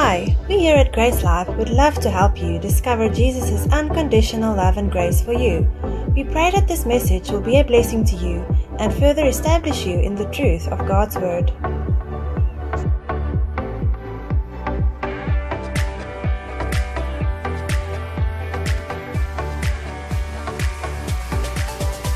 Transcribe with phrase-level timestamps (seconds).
[0.00, 4.76] Hi, we here at Grace Life would love to help you discover Jesus' unconditional love
[4.76, 5.68] and grace for you.
[6.14, 8.46] We pray that this message will be a blessing to you
[8.78, 11.50] and further establish you in the truth of God's Word.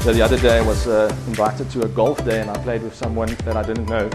[0.02, 2.84] So the other day I was uh, invited to a golf day and I played
[2.84, 4.08] with someone that I didn't know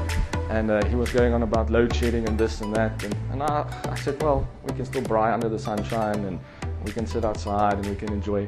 [0.50, 3.04] and uh, he was going on about load shedding and this and that.
[3.04, 6.40] And, and I, I, said well we can still braai under the sunshine and
[6.84, 8.48] we can sit outside and we can enjoy.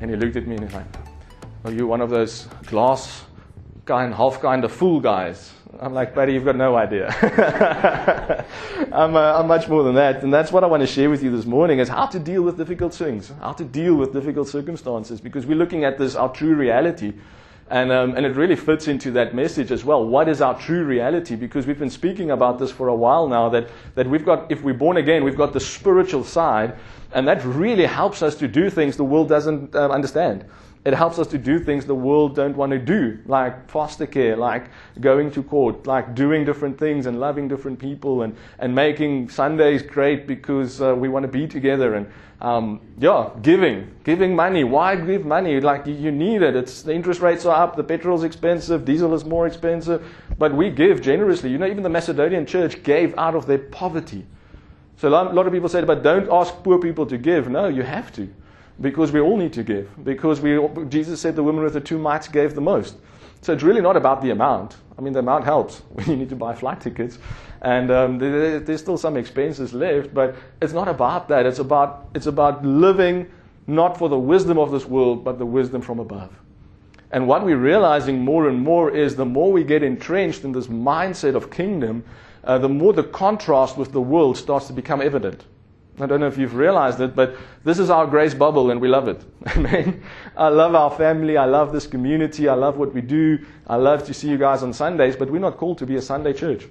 [0.00, 0.86] And he looked at me and he's like
[1.64, 3.24] are you one of those glass
[3.84, 5.52] kind half kind of fool guys?
[5.78, 7.08] I'm like buddy you've got no idea.
[8.92, 10.22] I'm, uh, I'm much more than that.
[10.22, 12.42] And that's what I want to share with you this morning is how to deal
[12.42, 16.30] with difficult things how to deal with difficult circumstances because we're looking at this our
[16.32, 17.14] true reality
[17.70, 20.04] and, um, and it really fits into that message as well.
[20.04, 21.36] What is our true reality?
[21.36, 24.62] Because we've been speaking about this for a while now that, that we've got, if
[24.62, 26.76] we're born again, we've got the spiritual side,
[27.12, 30.44] and that really helps us to do things the world doesn't uh, understand.
[30.82, 34.34] It helps us to do things the world don't want to do, like foster care,
[34.34, 39.28] like going to court, like doing different things and loving different people and, and making
[39.28, 44.64] Sundays great because uh, we want to be together and um, yeah, giving, giving money.
[44.64, 45.60] Why give money?
[45.60, 46.56] Like you need it.
[46.56, 50.02] It's the interest rates are up, the petrol's expensive, diesel is more expensive,
[50.38, 51.50] but we give generously.
[51.50, 54.26] You know, even the Macedonian church gave out of their poverty.
[54.96, 57.48] So a lot of people say, but don't ask poor people to give.
[57.48, 58.28] No, you have to,
[58.80, 59.88] because we all need to give.
[60.04, 62.96] Because we, Jesus said the woman with the two mites gave the most.
[63.42, 64.76] So it's really not about the amount.
[64.98, 67.18] I mean, the amount helps when you need to buy flight tickets,
[67.62, 70.12] and um, there, there's still some expenses left.
[70.12, 71.46] But it's not about that.
[71.46, 73.30] It's about it's about living
[73.66, 76.30] not for the wisdom of this world, but the wisdom from above.
[77.12, 80.68] And what we're realizing more and more is the more we get entrenched in this
[80.68, 82.04] mindset of kingdom,
[82.44, 85.44] uh, the more the contrast with the world starts to become evident.
[86.02, 88.88] I don't know if you've realized it, but this is our grace bubble and we
[88.88, 89.24] love it.
[89.56, 90.02] Amen.
[90.36, 91.36] I love our family.
[91.36, 92.48] I love this community.
[92.48, 93.44] I love what we do.
[93.66, 96.02] I love to see you guys on Sundays, but we're not called to be a
[96.02, 96.66] Sunday church.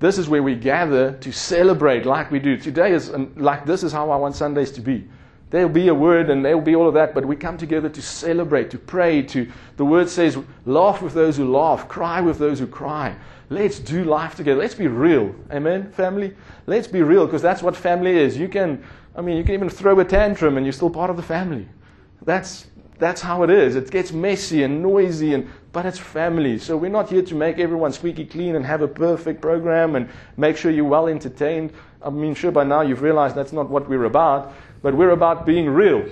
[0.00, 2.56] This is where we gather to celebrate like we do.
[2.56, 5.08] Today is um, like this is how I want Sundays to be.
[5.50, 8.02] There'll be a word and there'll be all of that, but we come together to
[8.02, 10.36] celebrate, to pray, to the word says,
[10.66, 13.16] laugh with those who laugh, cry with those who cry.
[13.48, 14.60] Let's do life together.
[14.60, 15.34] Let's be real.
[15.50, 16.36] Amen, family?
[16.68, 18.36] Let's be real because that's what family is.
[18.36, 18.84] You can,
[19.16, 21.66] I mean, you can even throw a tantrum and you're still part of the family.
[22.26, 22.66] That's,
[22.98, 23.74] that's how it is.
[23.74, 26.58] It gets messy and noisy, and, but it's family.
[26.58, 30.10] So we're not here to make everyone squeaky clean and have a perfect program and
[30.36, 31.72] make sure you're well entertained.
[32.02, 34.52] I mean, sure, by now you've realized that's not what we're about,
[34.82, 36.06] but we're about being real.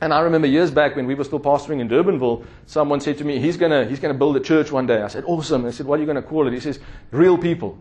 [0.00, 3.24] And I remember years back when we were still pastoring in Durbanville, someone said to
[3.24, 5.02] me, he's going he's gonna build a church one day.
[5.02, 5.66] I said, awesome.
[5.66, 6.52] I said, what are you going to call it?
[6.52, 6.78] He says,
[7.10, 7.76] real people.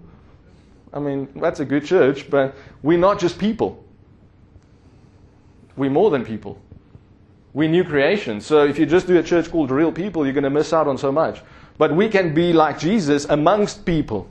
[0.94, 3.84] I mean, that's a good church, but we're not just people.
[5.76, 6.62] We're more than people.
[7.54, 8.46] We're new creations.
[8.46, 10.88] So if you just do a church called real people, you're going to miss out
[10.88, 11.42] on so much.
[11.78, 14.28] But we can be like Jesus amongst people.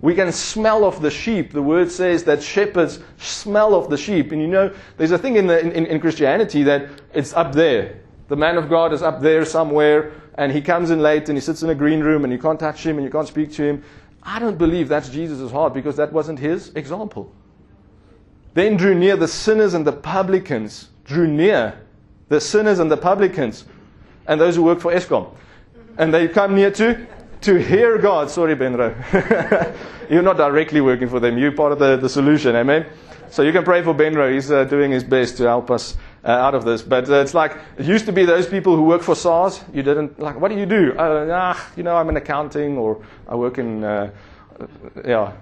[0.00, 1.52] We can smell of the sheep.
[1.52, 4.32] The word says that shepherds smell of the sheep.
[4.32, 8.00] And you know, there's a thing in, the, in, in Christianity that it's up there.
[8.28, 11.40] The man of God is up there somewhere, and he comes in late and he
[11.40, 13.62] sits in a green room and you can't touch him and you can't speak to
[13.62, 13.84] him.
[14.24, 17.32] I don't believe that's Jesus' heart because that wasn't his example.
[18.54, 21.78] Then drew near the sinners and the publicans, drew near
[22.28, 23.64] the sinners and the publicans,
[24.26, 25.34] and those who work for Eskom.
[25.98, 27.06] And they come near to
[27.42, 28.30] to hear God.
[28.30, 28.94] Sorry, Benro.
[30.10, 31.36] You're not directly working for them.
[31.36, 32.56] You're part of the, the solution.
[32.56, 32.86] Amen.
[33.34, 34.32] So you can pray for Benro.
[34.32, 36.82] He's uh, doing his best to help us uh, out of this.
[36.82, 39.60] But uh, it's like, it used to be those people who work for SARS.
[39.72, 40.92] You didn't, like, what do you do?
[40.96, 44.12] Uh, ah, you know, I'm in accounting or I work in, uh,
[45.04, 45.32] yeah.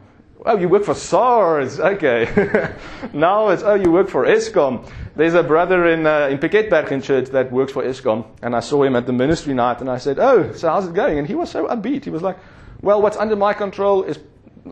[0.46, 1.80] Oh, you work for SARS.
[1.80, 2.74] Okay.
[3.12, 4.90] now it's, oh, you work for Eskom.
[5.14, 8.60] There's a brother in, uh, in Piketberg in church that works for Eskom, and I
[8.60, 11.18] saw him at the ministry night, and I said, Oh, so how's it going?
[11.18, 12.04] And he was so upbeat.
[12.04, 12.38] He was like,
[12.80, 14.18] Well, what's under my control is,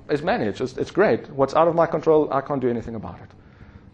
[0.08, 0.60] is managed.
[0.60, 1.28] It's, it's great.
[1.30, 3.30] What's out of my control, I can't do anything about it.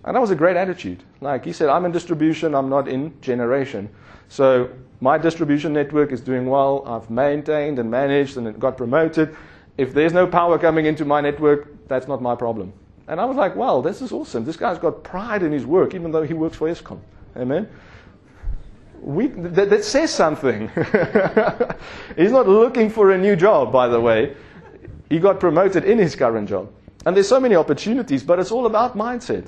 [0.05, 1.03] And that was a great attitude.
[1.21, 3.91] Like he said, I'm in distribution, I'm not in generation.
[4.29, 4.71] So
[5.01, 6.85] my distribution network is doing well.
[6.87, 9.37] I've maintained and managed and it got promoted.
[9.79, 12.73] If there's no power coming into my network, that's not my problem.
[13.09, 14.45] And I was like, wow, this is awesome.
[14.45, 16.99] This guy's got pride in his work, even though he works for Eskom.
[17.37, 17.69] Amen.
[19.01, 20.69] We, that, that says something.
[22.17, 24.35] He's not looking for a new job, by the way.
[25.09, 26.73] He got promoted in his current job.
[27.05, 29.47] And there's so many opportunities, but it's all about mindset.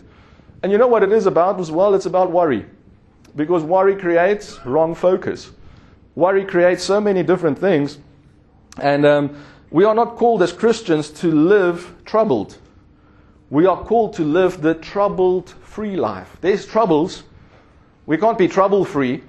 [0.63, 1.95] And you know what it is about as well?
[1.95, 2.67] It's about worry.
[3.35, 5.51] Because worry creates wrong focus.
[6.15, 7.99] Worry creates so many different things.
[8.81, 9.37] And um,
[9.71, 12.59] we are not called as Christians to live troubled.
[13.51, 16.37] We are called to live the troubled free life.
[16.41, 17.23] There's troubles.
[18.07, 19.23] We can't be trouble free,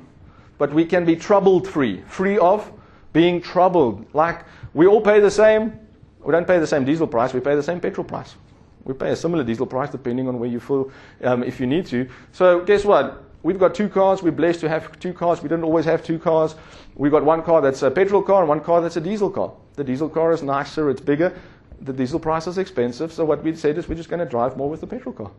[0.58, 2.02] but we can be troubled free.
[2.08, 2.72] Free of
[3.14, 4.06] being troubled.
[4.14, 5.80] Like we all pay the same.
[6.24, 8.36] We don't pay the same diesel price, we pay the same petrol price.
[8.84, 10.92] We pay a similar diesel price depending on where you feel,
[11.24, 12.10] um, if you need to.
[12.32, 13.24] So, guess what?
[13.44, 14.22] We've got two cars.
[14.22, 15.42] We're blessed to have two cars.
[15.42, 16.56] We didn't always have two cars.
[16.96, 19.54] We've got one car that's a petrol car and one car that's a diesel car.
[19.76, 21.34] The diesel car is nicer, it's bigger.
[21.82, 23.14] The diesel price is expensive.
[23.14, 25.32] So, what we said is we're just going to drive more with the petrol car.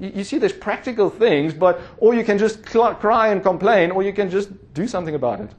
[0.00, 4.12] You, see, there's practical things, but or you can just cry and complain, or you
[4.12, 5.50] can just do something about it.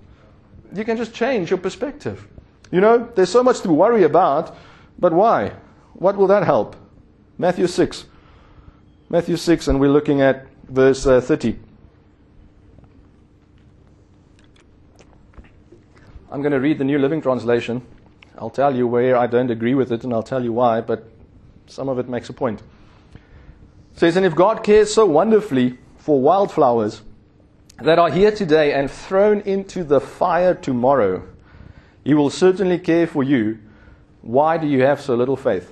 [0.73, 2.25] You can just change your perspective.
[2.71, 4.55] You know, there's so much to worry about,
[4.99, 5.53] but why?
[5.93, 6.75] What will that help?
[7.37, 8.05] Matthew 6.
[9.09, 11.57] Matthew 6, and we're looking at verse uh, 30.
[16.31, 17.81] I'm going to read the New Living Translation.
[18.37, 21.09] I'll tell you where I don't agree with it, and I'll tell you why, but
[21.65, 22.61] some of it makes a point.
[23.93, 27.01] It says, And if God cares so wonderfully for wildflowers
[27.79, 31.27] that are here today and thrown into the fire tomorrow,
[32.09, 33.59] He will certainly care for you.
[34.23, 35.71] Why do you have so little faith?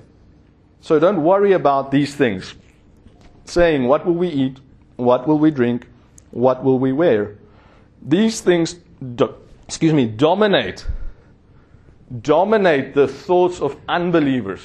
[0.82, 2.54] So don't worry about these things,
[3.46, 4.60] saying, What will we eat?
[4.98, 5.88] What will we drink?
[6.30, 7.40] What will we wear?
[8.04, 8.76] These things,
[9.16, 9.34] do,
[9.68, 10.86] excuse me, dominate.
[12.22, 14.62] Dominate the thoughts of unbelievers.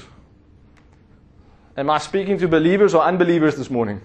[1.74, 4.02] Am I speaking to believers or unbelievers this morning?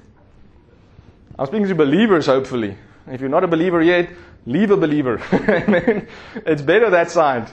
[1.37, 2.77] I'm speaking to believers, hopefully.
[3.07, 4.09] If you're not a believer yet,
[4.47, 5.21] leave a believer.
[6.45, 7.51] it's better that side.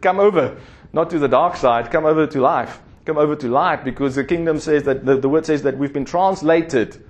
[0.00, 0.56] Come over,
[0.92, 2.80] not to the dark side, come over to life.
[3.04, 5.92] Come over to light because the kingdom says that the, the word says that we've
[5.92, 7.04] been translated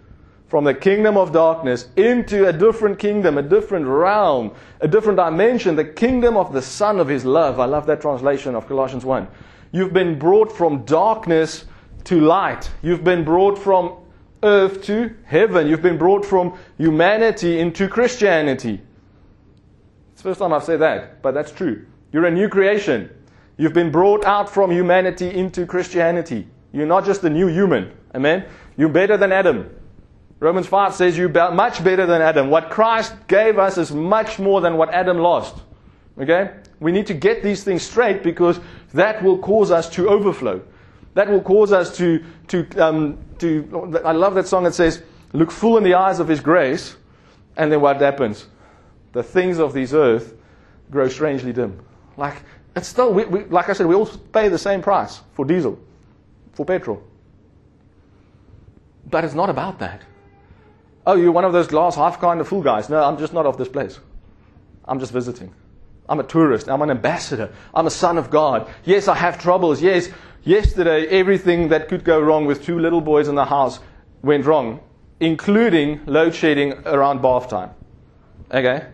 [0.48, 5.76] from the kingdom of darkness into a different kingdom, a different realm, a different dimension,
[5.76, 7.60] the kingdom of the Son of His love.
[7.60, 9.26] I love that translation of Colossians 1.
[9.72, 11.64] You've been brought from darkness
[12.04, 12.70] to light.
[12.82, 13.96] You've been brought from
[14.42, 15.66] earth to heaven.
[15.66, 18.80] You've been brought from humanity into Christianity.
[20.26, 21.87] First time I've said that, but that's true.
[22.11, 23.08] You're a new creation.
[23.58, 26.49] You've been brought out from humanity into Christianity.
[26.73, 27.93] You're not just a new human.
[28.12, 28.44] Amen?
[28.76, 29.70] You're better than Adam.
[30.40, 32.50] Romans 5 says you're much better than Adam.
[32.50, 35.62] What Christ gave us is much more than what Adam lost.
[36.19, 36.50] Okay?
[36.81, 38.58] We need to get these things straight because
[38.94, 40.61] that will cause us to overflow.
[41.14, 45.52] That will cause us to, to, um, to, I love that song that says, look
[45.52, 46.96] full in the eyes of His grace,
[47.56, 48.46] and then what happens?
[49.12, 50.34] The things of this earth
[50.90, 51.80] grow strangely dim.
[52.16, 52.42] Like,
[52.74, 55.78] it's still, we, we, like I said, we all pay the same price for diesel,
[56.52, 57.02] for petrol.
[59.08, 60.02] But it's not about that.
[61.06, 62.88] Oh, you're one of those glass half kind of fool guys.
[62.88, 63.98] No, I'm just not of this place.
[64.84, 65.54] I'm just visiting.
[66.08, 66.68] I'm a tourist.
[66.68, 67.52] I'm an ambassador.
[67.74, 68.68] I'm a son of God.
[68.84, 69.80] Yes, I have troubles.
[69.80, 70.08] Yes,
[70.42, 73.80] yesterday everything that could go wrong with two little boys in the house
[74.22, 74.80] went wrong,
[75.20, 77.70] including load shedding around bath time.
[78.50, 78.86] Okay?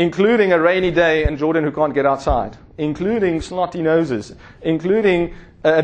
[0.00, 2.56] Including a rainy day and Jordan who can't get outside.
[2.78, 4.34] Including snotty noses.
[4.62, 5.82] Including uh,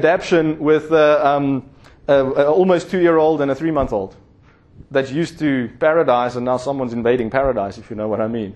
[0.59, 1.69] with uh, um,
[2.09, 4.17] uh, almost two year old and a three month old
[4.91, 8.55] that's used to paradise and now someone's invading paradise, if you know what I mean.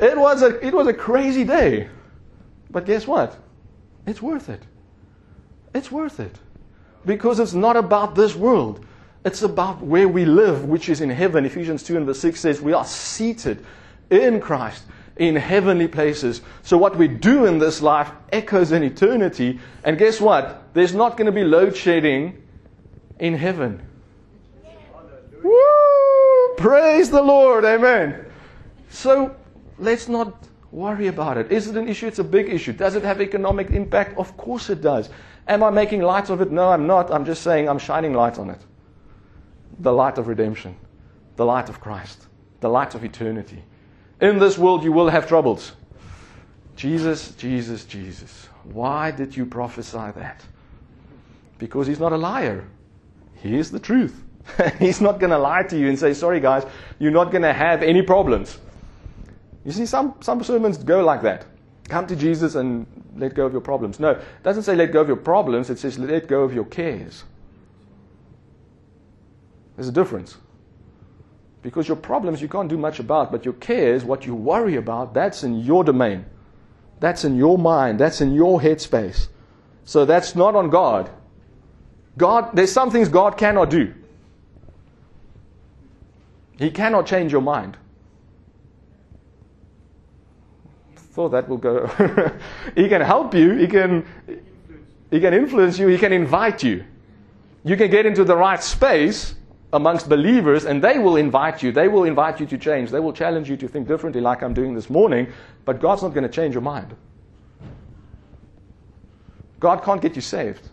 [0.00, 1.90] It was a, it was a crazy day.
[2.70, 3.36] But guess what?
[4.06, 4.62] It's worth it.
[5.74, 6.38] It's worth it.
[7.04, 8.86] Because it's not about this world.
[9.22, 11.44] It's about where we live, which is in heaven.
[11.44, 13.66] Ephesians 2 and verse 6 says, We are seated
[14.10, 14.84] in Christ
[15.16, 16.40] in heavenly places.
[16.62, 19.60] So what we do in this life echoes in eternity.
[19.84, 20.72] And guess what?
[20.72, 22.42] There's not going to be load shedding
[23.18, 23.86] in heaven.
[25.44, 26.54] Woo!
[26.56, 27.66] Praise the Lord.
[27.66, 28.24] Amen.
[28.88, 29.36] So
[29.78, 31.52] let's not worry about it.
[31.52, 32.06] Is it an issue?
[32.06, 32.72] It's a big issue.
[32.72, 34.16] Does it have economic impact?
[34.16, 35.10] Of course it does.
[35.48, 36.50] Am I making light of it?
[36.50, 37.12] No, I'm not.
[37.12, 38.60] I'm just saying I'm shining light on it.
[39.80, 40.76] The light of redemption,
[41.36, 42.26] the light of Christ,
[42.60, 43.64] the light of eternity.
[44.20, 45.72] In this world you will have troubles.
[46.76, 48.48] Jesus, Jesus, Jesus.
[48.64, 50.42] Why did you prophesy that?
[51.58, 52.66] Because he's not a liar.
[53.42, 54.22] He is the truth.
[54.78, 56.64] He's not going to lie to you and say, sorry guys,
[56.98, 58.58] you're not going to have any problems.
[59.64, 61.44] You see, some, some sermons go like that.
[61.88, 62.86] Come to Jesus and
[63.16, 64.00] let go of your problems.
[64.00, 66.64] No, it doesn't say let go of your problems, it says let go of your
[66.64, 67.24] cares.
[69.76, 70.36] There's a difference.
[71.62, 75.12] Because your problems you can't do much about, but your cares, what you worry about,
[75.12, 76.24] that's in your domain.
[77.00, 77.98] That's in your mind.
[77.98, 79.28] That's in your headspace.
[79.84, 81.10] So that's not on God.
[82.16, 83.94] God, there's some things God cannot do.
[86.58, 87.76] He cannot change your mind.
[90.96, 91.86] Thought that will go.
[92.76, 93.52] he can help you.
[93.52, 94.06] He can.
[95.10, 95.88] He can influence you.
[95.88, 96.84] He can invite you.
[97.64, 99.34] You can get into the right space
[99.72, 101.72] amongst believers and they will invite you.
[101.72, 102.90] They will invite you to change.
[102.90, 105.28] They will challenge you to think differently, like I'm doing this morning,
[105.64, 106.94] but God's not going to change your mind.
[109.60, 110.68] God can't get you saved.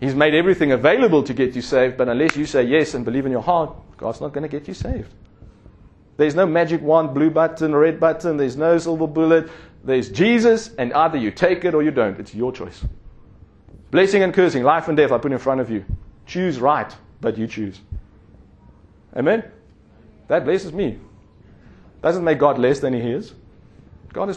[0.00, 3.24] He's made everything available to get you saved, but unless you say yes and believe
[3.24, 5.14] in your heart, God's not going to get you saved.
[6.16, 9.48] There's no magic wand, blue button, red button, there's no silver bullet.
[9.84, 12.18] There's Jesus, and either you take it or you don't.
[12.20, 12.84] It's your choice.
[13.90, 15.84] Blessing and cursing, life and death, I put in front of you.
[16.26, 17.80] Choose right, but you choose.
[19.16, 19.44] Amen?
[20.28, 20.98] That blesses me.
[22.02, 23.32] Doesn't make God less than He is.
[24.12, 24.36] God is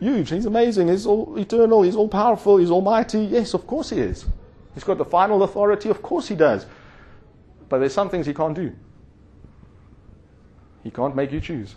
[0.00, 0.30] huge.
[0.30, 0.88] He's amazing.
[0.88, 1.82] He's all eternal.
[1.82, 2.58] He's all powerful.
[2.58, 3.20] He's almighty.
[3.20, 4.26] Yes, of course He is.
[4.74, 5.88] He's got the final authority.
[5.88, 6.66] Of course He does.
[7.68, 8.74] But there's some things He can't do.
[10.82, 11.76] He can't make you choose.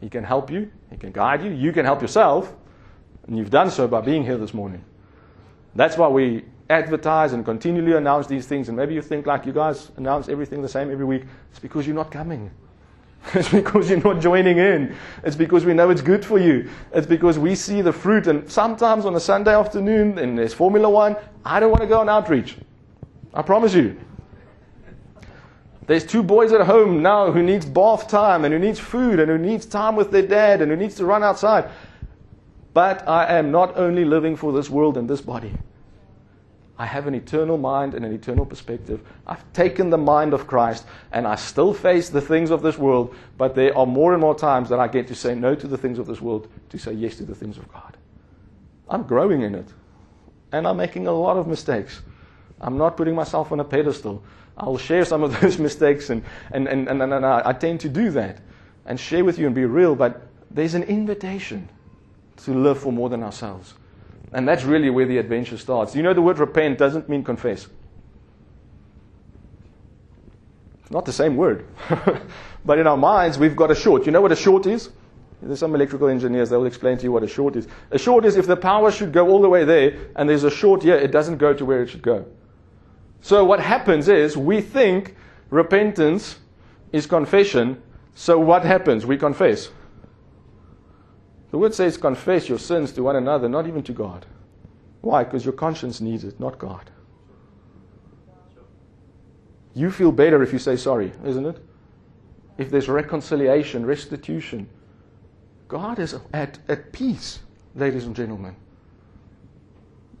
[0.00, 2.52] He can help you, He can guide you, you can help yourself,
[3.26, 4.84] and you've done so by being here this morning.
[5.74, 8.68] That's why we advertise and continually announce these things.
[8.68, 11.24] And maybe you think like you guys announce everything the same every week.
[11.50, 12.50] It's because you're not coming.
[13.34, 14.94] It's because you're not joining in.
[15.24, 16.70] It's because we know it's good for you.
[16.92, 18.28] It's because we see the fruit.
[18.28, 22.00] And sometimes on a Sunday afternoon, and there's Formula One, I don't want to go
[22.00, 22.56] on outreach.
[23.34, 23.98] I promise you.
[25.86, 29.30] There's two boys at home now who needs bath time and who needs food and
[29.30, 31.68] who needs time with their dad and who needs to run outside.
[32.74, 35.52] But I am not only living for this world and this body.
[36.78, 39.00] I have an eternal mind and an eternal perspective.
[39.26, 43.14] I've taken the mind of Christ and I still face the things of this world,
[43.38, 45.78] but there are more and more times that I get to say no to the
[45.78, 47.96] things of this world to say yes to the things of God.
[48.88, 49.68] I'm growing in it.
[50.52, 52.02] And I'm making a lot of mistakes.
[52.60, 54.22] I'm not putting myself on a pedestal.
[54.56, 58.10] I'll share some of those mistakes, and, and, and, and, and I tend to do
[58.12, 58.38] that
[58.86, 61.68] and share with you and be real, but there's an invitation
[62.38, 63.74] to live for more than ourselves.
[64.32, 65.94] And that's really where the adventure starts.
[65.94, 67.66] You know, the word repent doesn't mean confess.
[70.82, 71.66] It's not the same word.
[72.64, 74.06] but in our minds, we've got a short.
[74.06, 74.90] You know what a short is?
[75.42, 77.68] There's some electrical engineers, they will explain to you what a short is.
[77.90, 80.50] A short is if the power should go all the way there and there's a
[80.50, 82.24] short here, it doesn't go to where it should go.
[83.20, 85.14] So what happens is we think
[85.50, 86.38] repentance
[86.92, 87.82] is confession.
[88.14, 89.04] So what happens?
[89.04, 89.68] We confess.
[91.56, 94.26] The word says confess your sins to one another, not even to God.
[95.00, 95.24] Why?
[95.24, 96.90] Because your conscience needs it, not God.
[99.72, 101.58] You feel better if you say sorry, isn't it?
[102.58, 104.68] If there's reconciliation, restitution.
[105.66, 107.38] God is at, at peace,
[107.74, 108.54] ladies and gentlemen.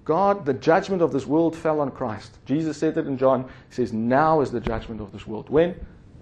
[0.06, 2.38] God, the judgment of this world fell on Christ.
[2.46, 3.42] Jesus said it in John.
[3.68, 5.50] He says, Now is the judgment of this world.
[5.50, 5.78] When?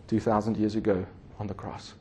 [0.09, 1.06] 2,000 years ago
[1.38, 1.94] on the cross.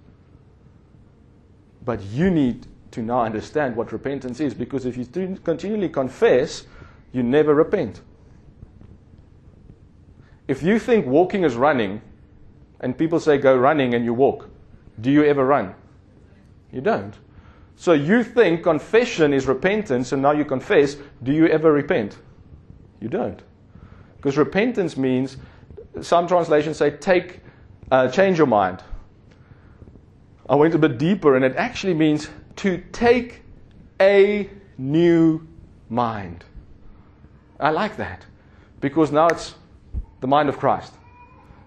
[1.85, 5.05] But you need to now understand what repentance is because if you
[5.43, 6.65] continually confess,
[7.11, 8.01] you never repent.
[10.47, 12.01] If you think walking is running,
[12.79, 14.49] and people say go running and you walk,
[14.99, 15.73] do you ever run?
[16.71, 17.13] You don't.
[17.75, 20.97] So you think confession is repentance, and now you confess.
[21.23, 22.17] Do you ever repent?
[22.99, 23.41] You don't.
[24.17, 25.37] Because repentance means,
[26.01, 27.39] some translations say, take,
[27.91, 28.83] uh, change your mind.
[30.47, 33.41] I went a bit deeper, and it actually means to take
[33.99, 35.47] a new
[35.89, 36.43] mind.
[37.59, 38.25] I like that.
[38.81, 39.55] Because now it's
[40.19, 40.93] the mind of Christ.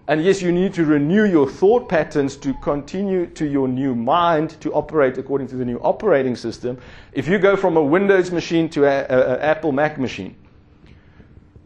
[0.07, 4.51] And yes, you need to renew your thought patterns to continue to your new mind
[4.61, 6.77] to operate according to the new operating system.
[7.11, 10.35] If you go from a Windows machine to an Apple Mac machine,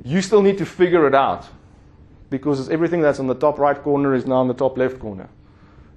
[0.04, 1.48] you still need to figure it out
[2.32, 5.30] because everything that's on the top right corner is now on the top left corner.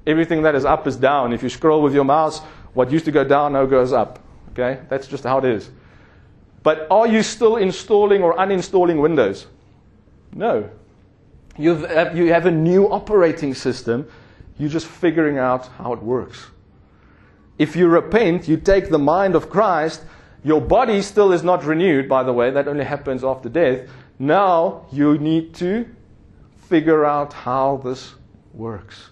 [0.07, 1.33] Everything that is up is down.
[1.33, 2.43] If you scroll with your mouse,
[2.75, 4.19] what used to go down now goes up.
[4.51, 4.81] Okay?
[4.89, 5.71] That's just how it is.
[6.63, 9.47] But are you still installing or uninstalling Windows?
[10.35, 10.69] No.
[11.57, 11.83] You've,
[12.15, 14.09] you have a new operating system.
[14.59, 16.47] You're just figuring out how it works.
[17.59, 20.03] If you repent, you take the mind of Christ.
[20.43, 22.51] Your body still is not renewed, by the way.
[22.51, 23.89] That only happens after death.
[24.19, 25.89] Now you need to
[26.69, 28.15] figure out how this
[28.53, 29.11] works.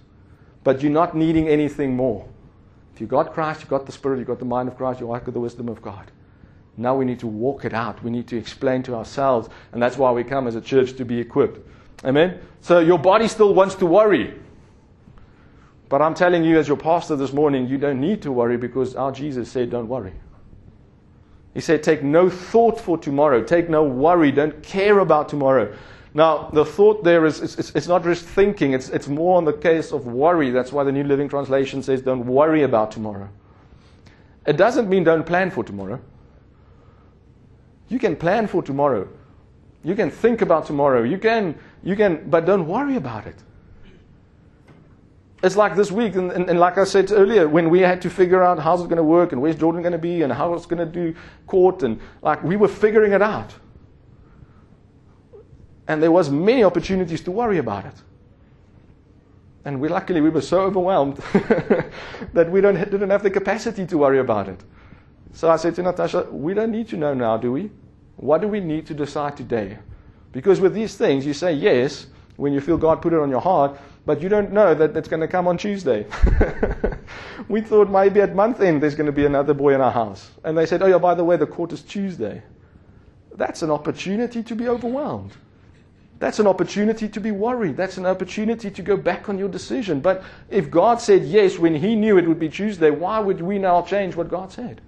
[0.65, 2.27] But you're not needing anything more.
[3.03, 5.25] You got Christ, you got the Spirit, you got the mind of Christ, you with
[5.25, 6.13] the wisdom of God.
[6.77, 8.01] Now we need to walk it out.
[8.05, 9.49] We need to explain to ourselves.
[9.73, 11.69] And that's why we come as a church to be equipped.
[12.05, 12.39] Amen?
[12.61, 14.39] So your body still wants to worry.
[15.89, 18.95] But I'm telling you, as your pastor this morning, you don't need to worry because
[18.95, 20.13] our Jesus said, Don't worry.
[21.55, 23.43] He said, Take no thought for tomorrow.
[23.43, 24.31] Take no worry.
[24.31, 25.77] Don't care about tomorrow.
[26.15, 29.53] Now, the thought there is it's, it's, not just thinking, it's, it's more on the
[29.53, 30.51] case of worry.
[30.51, 33.29] That's why the New Living Translation says, Don't worry about tomorrow.
[34.47, 36.01] It doesn't mean don't plan for tomorrow.
[37.89, 39.09] You can plan for tomorrow,
[39.85, 41.03] You can think about tomorrow.
[41.03, 43.37] You can, you can, but don't worry about it.
[45.43, 48.11] It's like this week, and, and, and like I said earlier, when we had to
[48.11, 50.55] figure out how's it going to work, and where's Jordan going to be, and how
[50.55, 51.15] it's going to do
[51.47, 53.53] court, and like we were figuring it out.
[55.89, 57.95] And there was many opportunities to worry about it.
[59.65, 61.17] And we luckily we were so overwhelmed
[62.33, 64.61] that we don't, didn't have the capacity to worry about it.
[65.33, 67.71] So I said to Natasha, we don't need to know now, do we?
[68.17, 69.79] What do we need to decide today?
[70.33, 73.41] Because with these things, you say yes when you feel God put it on your
[73.41, 76.07] heart, but you don't know that it's going to come on Tuesday.
[77.49, 80.31] we thought maybe at month end there's going to be another boy in our house.
[80.45, 82.43] And they said, oh, yeah, by the way, the court is Tuesday.
[83.37, 85.37] That's an opportunity to be overwhelmed.
[86.23, 87.77] That's an opportunity to be worried.
[87.77, 89.99] That's an opportunity to go back on your decision.
[89.99, 93.59] But if God said yes when He knew it would be Tuesday, why would we
[93.59, 94.81] now change what God said?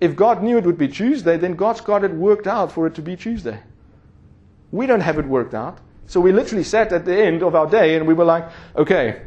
[0.00, 2.96] If God knew it would be Tuesday, then God's got it worked out for it
[2.96, 3.60] to be Tuesday.
[4.72, 5.78] We don't have it worked out.
[6.08, 9.22] So we literally sat at the end of our day and we were like, okay,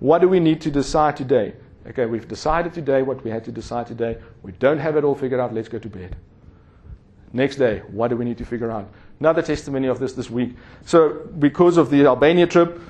[0.00, 1.54] what do we need to decide today?
[1.86, 4.18] Okay, we've decided today what we had to decide today.
[4.42, 5.54] We don't have it all figured out.
[5.54, 6.14] Let's go to bed.
[7.32, 8.86] Next day, what do we need to figure out?
[9.20, 10.54] Another testimony of this this week.
[10.84, 12.80] So, because of the Albania trip,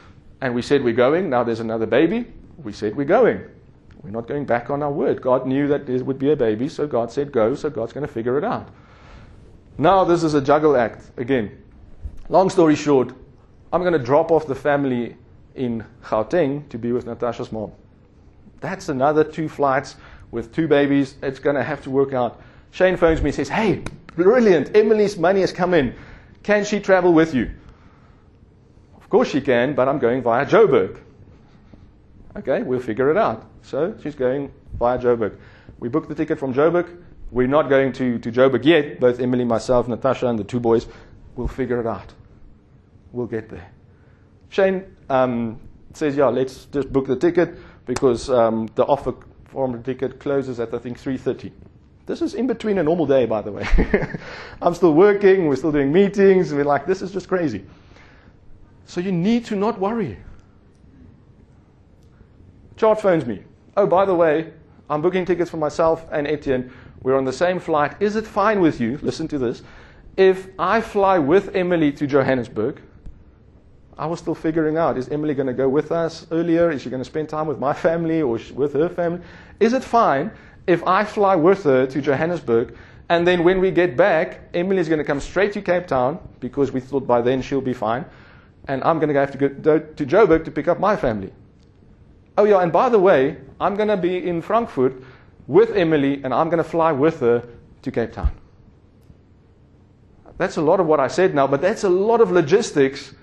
[0.41, 2.27] and we said we're going, now there's another baby,
[2.63, 3.43] we said we're going.
[4.03, 5.21] We're not going back on our word.
[5.21, 8.07] God knew that there would be a baby, so God said go, so God's going
[8.07, 8.69] to figure it out.
[9.77, 11.63] Now, this is a juggle act again.
[12.29, 13.13] Long story short,
[13.73, 15.17] I'm going to drop off the family
[15.55, 17.73] in Gauteng to be with Natasha's mom.
[18.61, 19.97] That's another two flights
[20.31, 21.17] with two babies.
[21.23, 22.41] It's going to have to work out.
[22.71, 23.83] Shane phones me and says, Hey,
[24.15, 24.77] brilliant.
[24.77, 25.95] Emily's money has come in.
[26.43, 27.51] Can she travel with you?
[28.97, 31.01] Of course she can, but I'm going via Joburg.
[32.37, 33.47] Okay, we'll figure it out.
[33.63, 35.39] So she's going via Joburg.
[35.79, 37.03] We booked the ticket from Joburg.
[37.31, 39.01] We're not going to, to Joburg yet.
[39.01, 40.87] Both Emily, myself, Natasha, and the two boys
[41.37, 42.13] will figure it out.
[43.13, 43.71] We'll get there.
[44.51, 45.61] Shane um,
[45.93, 49.15] says, yeah, let's just book the ticket because um, the offer
[49.47, 51.53] for the ticket closes at, I think, 3.30.
[52.09, 53.69] This is in between a normal day, by the way.
[54.63, 57.67] I'm still working, we're still doing meetings, we're like, this is just crazy.
[58.87, 60.17] So you need to not worry.
[62.77, 63.43] Chart phones me.
[63.77, 64.55] Oh, by the way,
[64.89, 66.73] I'm booking tickets for myself and Etienne.
[67.03, 67.95] We're on the same flight.
[68.01, 68.99] Is it fine with you?
[69.03, 69.63] Listen to this.
[70.17, 72.81] If I fly with Emily to Johannesburg,
[73.99, 76.71] I was still figuring out is Emily going to go with us earlier?
[76.71, 79.21] Is she going to spend time with my family or with her family?
[79.61, 80.31] Is it fine
[80.69, 82.77] if I fly with her to Johannesburg,
[83.09, 86.73] and then when we get back, Emily's going to come straight to Cape Town because
[86.73, 88.05] we thought by then she'll be fine,
[88.69, 91.33] and I'm going to have to go to Joburg to pick up my family.
[92.37, 95.03] Oh, yeah, and by the way, I'm going to be in Frankfurt
[95.47, 97.49] with Emily, and I'm going to fly with her
[97.81, 98.31] to Cape Town.
[100.37, 103.15] That's a lot of what I said now, but that's a lot of logistics.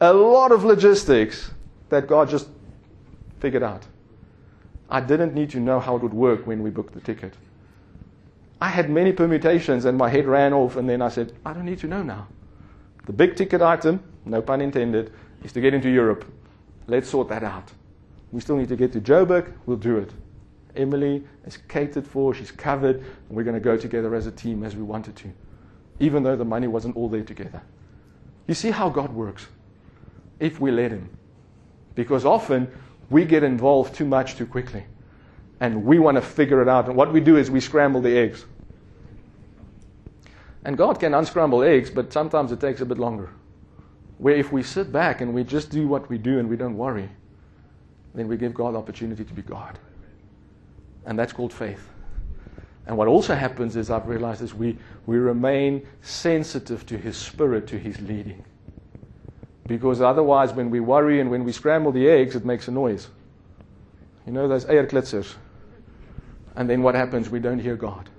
[0.00, 1.50] A lot of logistics
[1.88, 2.48] that God just
[3.40, 3.86] figured out.
[4.92, 7.32] I didn't need to know how it would work when we booked the ticket.
[8.60, 11.64] I had many permutations and my head ran off, and then I said, I don't
[11.64, 12.28] need to know now.
[13.06, 15.10] The big ticket item, no pun intended,
[15.42, 16.30] is to get into Europe.
[16.86, 17.72] Let's sort that out.
[18.32, 20.12] We still need to get to Joburg, we'll do it.
[20.76, 24.62] Emily is catered for, she's covered, and we're going to go together as a team
[24.62, 25.32] as we wanted to,
[26.00, 27.62] even though the money wasn't all there together.
[28.46, 29.46] You see how God works
[30.38, 31.08] if we let Him.
[31.94, 32.70] Because often
[33.12, 34.84] we get involved too much too quickly.
[35.60, 36.86] And we want to figure it out.
[36.86, 38.44] And what we do is we scramble the eggs.
[40.64, 43.30] And God can unscramble eggs, but sometimes it takes a bit longer.
[44.18, 46.76] Where if we sit back and we just do what we do and we don't
[46.76, 47.08] worry,
[48.14, 49.78] then we give God opportunity to be God.
[51.04, 51.88] And that's called faith.
[52.86, 57.66] And what also happens is I've realized is we, we remain sensitive to His Spirit,
[57.68, 58.44] to His leading.
[59.66, 63.08] Because otherwise, when we worry and when we scramble the eggs, it makes a noise.
[64.26, 65.34] You know, those eierklitsers.
[66.56, 67.30] And then what happens?
[67.30, 68.10] We don't hear God.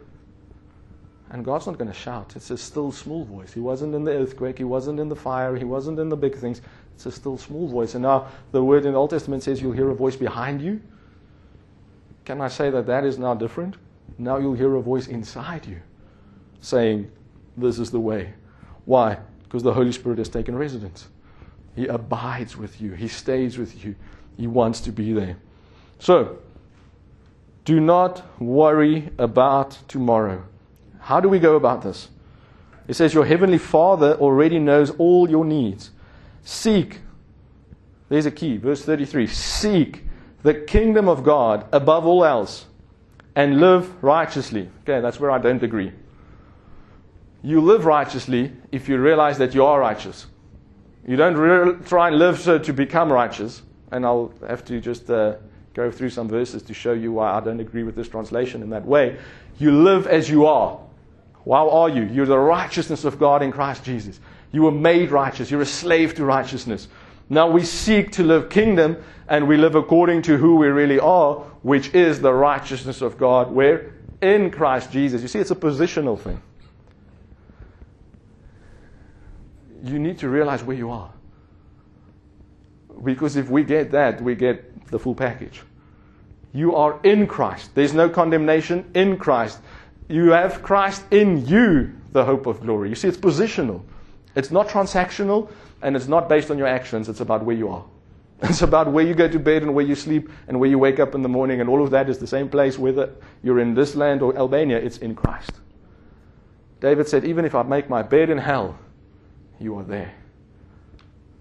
[1.29, 2.35] And God's not going to shout.
[2.35, 3.51] It's a still small voice.
[3.53, 4.57] He wasn't in the earthquake.
[4.57, 5.55] He wasn't in the fire.
[5.55, 6.61] He wasn't in the big things.
[6.93, 7.95] It's a still small voice.
[7.95, 10.79] And now the word in the Old Testament says you'll hear a voice behind you.
[12.25, 13.75] Can I say that that is now different?
[14.17, 15.81] Now you'll hear a voice inside you
[16.61, 17.11] saying,
[17.57, 18.33] This is the way.
[18.85, 19.17] Why?
[19.43, 21.07] Because the Holy Spirit has taken residence.
[21.75, 23.95] He abides with you, He stays with you,
[24.37, 25.37] He wants to be there.
[25.99, 26.39] So,
[27.65, 30.43] do not worry about tomorrow.
[30.99, 32.09] How do we go about this?
[32.87, 35.91] It says, Your heavenly Father already knows all your needs.
[36.43, 36.99] Seek,
[38.09, 40.03] there's a key, verse 33 seek
[40.43, 42.65] the kingdom of God above all else
[43.35, 44.69] and live righteously.
[44.81, 45.93] Okay, that's where I don't agree.
[47.41, 50.27] You live righteously if you realize that you are righteous.
[51.07, 53.61] You don't re- try and live so to become righteous.
[53.91, 55.35] And I'll have to just uh,
[55.73, 58.69] go through some verses to show you why I don't agree with this translation in
[58.69, 59.17] that way.
[59.59, 60.79] You live as you are.
[61.45, 62.03] How are you?
[62.03, 64.19] You're the righteousness of God in Christ Jesus.
[64.51, 65.51] You were made righteous.
[65.51, 66.87] You're a slave to righteousness.
[67.29, 71.35] Now we seek to live kingdom and we live according to who we really are,
[71.63, 73.51] which is the righteousness of God.
[73.51, 73.93] Where?
[74.21, 75.21] In Christ Jesus.
[75.21, 76.41] You see, it's a positional thing.
[79.83, 81.11] You need to realize where you are.
[83.03, 85.61] Because if we get that, we get the full package.
[86.53, 87.75] You are in Christ.
[87.75, 89.59] There's no condemnation in Christ.
[90.07, 92.89] You have Christ in you, the hope of glory.
[92.89, 93.83] You see, it's positional.
[94.35, 97.09] It's not transactional and it's not based on your actions.
[97.09, 97.83] It's about where you are.
[98.43, 100.99] It's about where you go to bed and where you sleep and where you wake
[100.99, 103.73] up in the morning, and all of that is the same place, whether you're in
[103.73, 105.51] this land or Albania, it's in Christ.
[106.81, 108.77] David said, Even if I make my bed in hell,
[109.59, 110.13] you are there.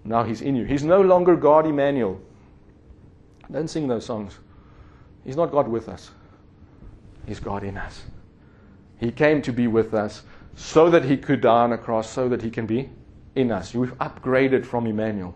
[0.03, 0.65] Now he's in you.
[0.65, 2.19] He's no longer God Emmanuel.
[3.51, 4.37] Don't sing those songs.
[5.23, 6.11] He's not God with us,
[7.25, 8.03] He's God in us.
[8.99, 10.23] He came to be with us
[10.55, 12.89] so that He could die on a cross, so that He can be
[13.35, 13.73] in us.
[13.73, 15.35] We've upgraded from Emmanuel.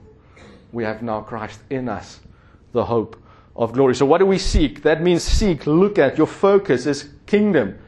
[0.72, 2.20] We have now Christ in us,
[2.74, 3.22] the hope
[3.56, 3.96] of glory.
[3.96, 4.84] So, what do we seek?
[4.84, 6.18] That means seek, look at.
[6.18, 7.80] Your focus is kingdom.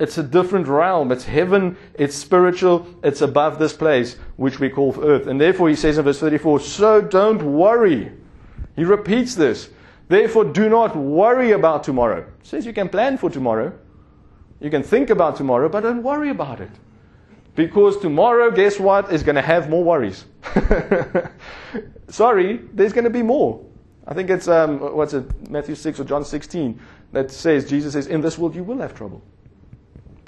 [0.00, 1.10] It's a different realm.
[1.10, 1.76] It's heaven.
[1.94, 2.86] It's spiritual.
[3.02, 5.26] It's above this place, which we call earth.
[5.26, 8.12] And therefore, he says in verse 34 So don't worry.
[8.76, 9.70] He repeats this.
[10.08, 12.24] Therefore, do not worry about tomorrow.
[12.42, 13.72] Says you can plan for tomorrow.
[14.60, 16.70] You can think about tomorrow, but don't worry about it.
[17.54, 20.24] Because tomorrow, guess what, is going to have more worries.
[22.08, 23.64] Sorry, there's going to be more.
[24.06, 26.80] I think it's, um, what's it, Matthew 6 or John 16
[27.12, 29.22] that says, Jesus says, In this world you will have trouble.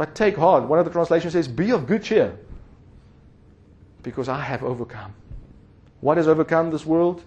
[0.00, 0.64] But take heart.
[0.64, 2.34] One of the translations says, Be of good cheer.
[4.02, 5.12] Because I have overcome.
[6.00, 7.22] What has overcome this world?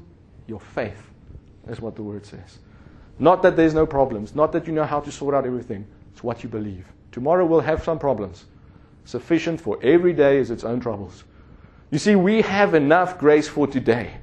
[0.48, 1.12] Your faith,
[1.68, 2.58] is what the word says.
[3.20, 5.86] Not that there's no problems, not that you know how to sort out everything.
[6.14, 6.88] It's what you believe.
[7.12, 8.46] Tomorrow we'll have some problems.
[9.06, 11.26] Sufficient for every day is its own troubles.
[11.92, 14.16] You see, we have enough grace for today.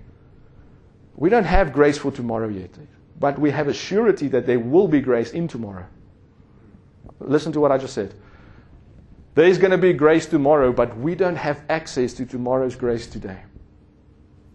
[1.14, 2.70] We don't have grace for tomorrow yet,
[3.20, 5.86] but we have a surety that there will be grace in tomorrow.
[7.20, 8.12] Listen to what I just said.
[9.34, 13.40] There's going to be grace tomorrow, but we don't have access to tomorrow's grace today.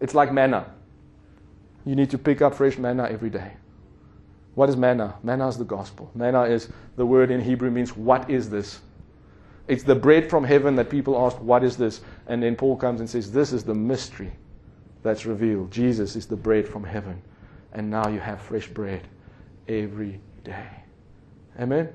[0.02, 0.72] It's like manna.
[1.86, 3.54] You need to pick up fresh manna every day.
[4.56, 5.16] What is manna?
[5.24, 6.12] Manna is the gospel.
[6.16, 8.80] Manna is the word in Hebrew means, What is this?
[9.68, 12.02] It's the bread from heaven that people ask, What is this?
[12.28, 14.32] And then Paul comes and says, This is the mystery
[15.04, 15.72] that's revealed.
[15.72, 17.22] Jesus is the bread from heaven.
[17.74, 19.08] And now you have fresh bread
[19.68, 20.70] every day.
[21.60, 21.90] Amen?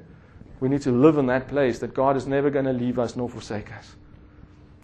[0.60, 3.16] We need to live in that place that God is never going to leave us
[3.16, 3.96] nor forsake us.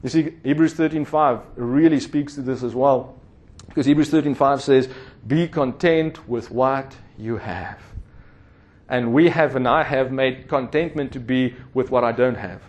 [0.03, 3.15] You see, Hebrews 13:5 really speaks to this as well.
[3.69, 4.89] Because Hebrews 13:5 says,
[5.27, 7.81] Be content with what you have.
[8.89, 12.63] And we have and I have made contentment to be with what I don't have.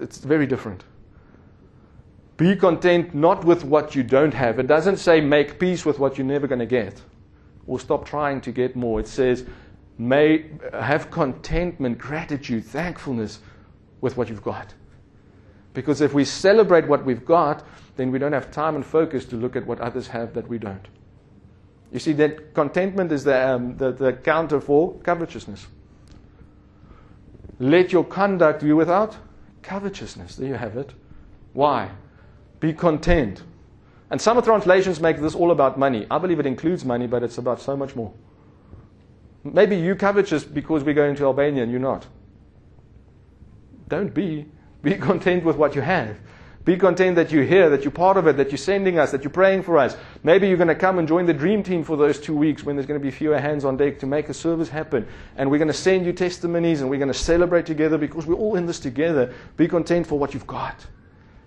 [0.00, 0.84] It's very different.
[2.36, 4.58] Be content not with what you don't have.
[4.58, 7.00] It doesn't say make peace with what you're never going to get
[7.66, 9.00] or stop trying to get more.
[9.00, 9.44] It says
[9.98, 13.40] may have contentment, gratitude, thankfulness
[14.00, 14.72] with what you've got.
[15.74, 19.36] Because if we celebrate what we've got, then we don't have time and focus to
[19.36, 20.86] look at what others have that we don't.
[21.92, 25.66] You see, that contentment is the, um, the, the counter for covetousness.
[27.58, 29.16] Let your conduct be without
[29.62, 30.36] covetousness.
[30.36, 30.92] There you have it.
[31.54, 31.90] Why?
[32.60, 33.42] Be content.
[34.10, 36.06] And some translations make this all about money.
[36.10, 38.12] I believe it includes money, but it's about so much more.
[39.44, 42.06] Maybe you covetous because we're going to Albania and you're not.
[43.88, 44.46] Don't be.
[44.82, 46.18] Be content with what you have.
[46.64, 49.24] Be content that you're here, that you're part of it, that you're sending us, that
[49.24, 49.96] you're praying for us.
[50.22, 52.76] Maybe you're going to come and join the dream team for those two weeks when
[52.76, 55.06] there's going to be fewer hands on deck to make a service happen.
[55.36, 58.34] And we're going to send you testimonies and we're going to celebrate together because we're
[58.34, 59.32] all in this together.
[59.56, 60.84] Be content for what you've got.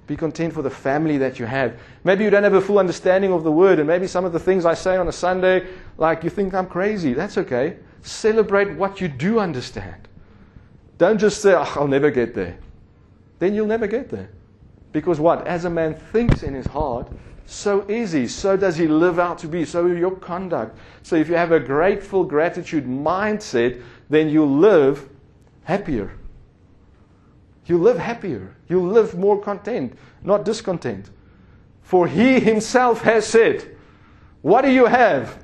[0.08, 1.80] Be content for the family that you have.
[2.04, 4.40] Maybe you don't have a full understanding of the word, and maybe some of the
[4.40, 7.14] things I say on a Sunday, like you think I'm crazy.
[7.14, 7.78] That's okay.
[8.02, 10.08] Celebrate what you do understand.
[10.98, 12.58] Don't just say, oh, I'll never get there.
[13.40, 14.30] Then you'll never get there.
[14.92, 15.48] Because what?
[15.48, 17.08] As a man thinks in his heart,
[17.46, 18.28] so is he.
[18.28, 19.66] So does he live out to be.
[19.66, 20.78] So your conduct.
[21.04, 25.10] So if you have a grateful gratitude mindset, then you live
[25.64, 26.12] happier.
[27.66, 28.56] You live happier.
[28.68, 31.10] You live more content, not discontent.
[31.82, 33.78] For he himself has said,
[34.42, 35.44] What do you have,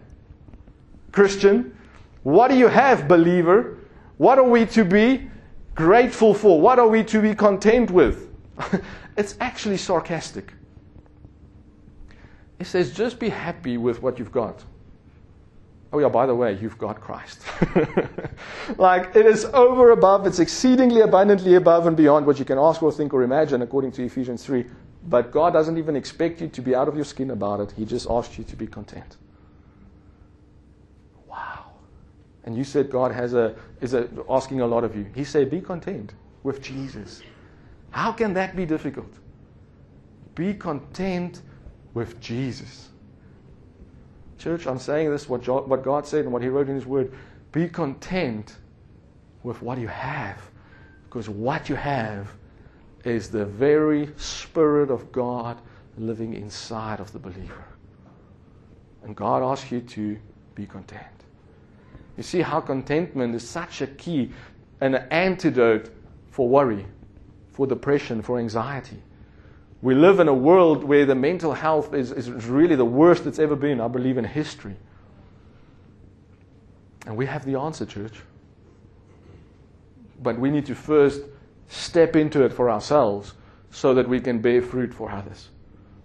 [1.11, 1.77] Christian?
[2.23, 3.77] What do you have, believer?
[4.17, 5.29] What are we to be?
[5.77, 6.59] grateful for?
[6.59, 8.29] What are we to be content with?
[9.17, 10.53] it's actually sarcastic.
[12.59, 14.63] It says, just be happy with what you've got.
[15.93, 17.41] Oh, yeah, by the way, you've got Christ.
[18.77, 22.83] like, it is over above, it's exceedingly abundantly above and beyond what you can ask
[22.83, 24.65] or think or imagine, according to Ephesians 3.
[25.07, 27.71] But God doesn't even expect you to be out of your skin about it.
[27.71, 29.15] He just asks you to be content.
[31.25, 31.71] Wow.
[32.43, 35.05] And you said God has a, is a, asking a lot of you.
[35.15, 37.21] He said, be content with Jesus.
[37.91, 39.13] How can that be difficult?
[40.35, 41.41] Be content
[41.93, 42.89] with Jesus.
[44.37, 47.13] Church, I'm saying this, what, what God said and what He wrote in His Word.
[47.51, 48.57] Be content
[49.43, 50.41] with what you have.
[51.05, 52.29] Because what you have
[53.03, 55.59] is the very Spirit of God
[55.97, 57.65] living inside of the believer.
[59.03, 60.17] And God asks you to
[60.53, 61.05] be content.
[62.17, 64.31] You see how contentment is such a key,
[64.81, 65.89] and an antidote
[66.29, 66.85] for worry,
[67.51, 69.01] for depression, for anxiety.
[69.81, 73.39] We live in a world where the mental health is, is really the worst it's
[73.39, 74.75] ever been, I believe, in history.
[77.05, 78.19] And we have the answer, church.
[80.21, 81.21] But we need to first
[81.67, 83.33] step into it for ourselves
[83.69, 85.49] so that we can bear fruit for others.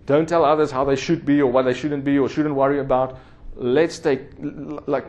[0.05, 2.81] Don't tell others how they should be or what they shouldn't be or shouldn't worry
[2.81, 3.19] about.
[3.55, 5.07] Let's take, like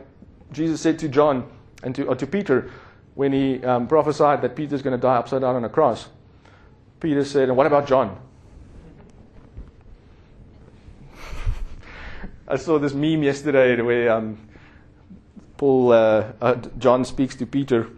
[0.52, 1.50] Jesus said to John
[1.84, 2.72] and to, or to Peter
[3.16, 6.08] when he um, prophesied that Peter's going to die upside down on a cross.
[7.00, 8.20] Peter said, And what about John?
[12.54, 14.38] I saw this meme yesterday where um,
[15.58, 17.90] Paul, uh, uh, John speaks to Peter,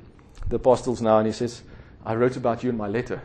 [0.47, 1.61] the apostles now, and he says,
[2.05, 3.21] I wrote about you in my letter.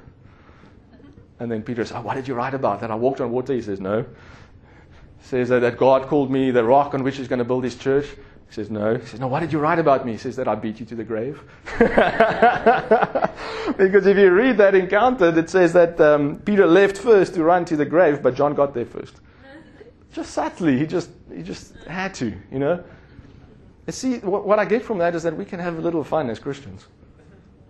[1.39, 2.81] And then Peter says, oh, What did you write about?
[2.81, 3.53] That I walked on water?
[3.53, 4.01] He says, No.
[4.01, 7.63] He says that, that God called me the rock on which he's going to build
[7.63, 8.07] his church.
[8.07, 8.97] He says, No.
[8.97, 10.11] He says, No, what did you write about me?
[10.13, 11.41] He says that I beat you to the grave.
[13.79, 17.65] because if you read that encounter, it says that um, Peter left first to run
[17.67, 19.21] to the grave, but John got there first
[20.13, 20.79] just subtly.
[20.79, 22.83] He just, he just had to, you know.
[23.87, 26.05] And see, what, what I get from that is that we can have a little
[26.05, 26.87] fun as Christians.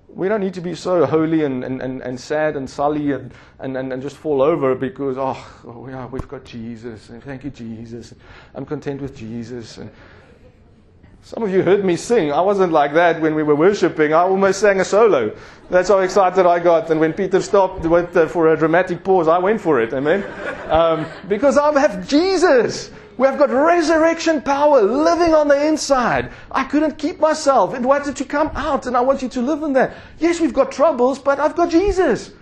[0.08, 3.32] We don't need to be so holy and, and, and, and sad and sully and,
[3.60, 7.10] and, and, and just fall over because, oh, oh yeah, we've got Jesus.
[7.10, 8.14] And thank you, Jesus.
[8.54, 9.78] I'm content with Jesus.
[9.78, 9.90] And
[11.22, 12.32] some of you heard me sing.
[12.32, 14.12] I wasn't like that when we were worshiping.
[14.14, 15.36] I almost sang a solo.
[15.68, 16.90] That's how excited I got.
[16.90, 19.92] And when Peter stopped with, uh, for a dramatic pause, I went for it.
[19.92, 20.24] Amen.
[20.68, 22.90] Um, because I have Jesus.
[23.18, 26.32] We have got resurrection power living on the inside.
[26.50, 27.74] I couldn't keep myself.
[27.74, 29.94] It wanted to come out, and I want you to live in that.
[30.18, 32.32] Yes, we've got troubles, but I've got Jesus.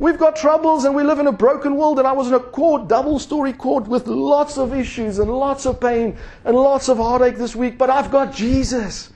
[0.00, 1.98] We've got troubles and we live in a broken world.
[1.98, 5.66] And I was in a court, double story court, with lots of issues and lots
[5.66, 7.76] of pain and lots of heartache this week.
[7.76, 9.10] But I've got Jesus.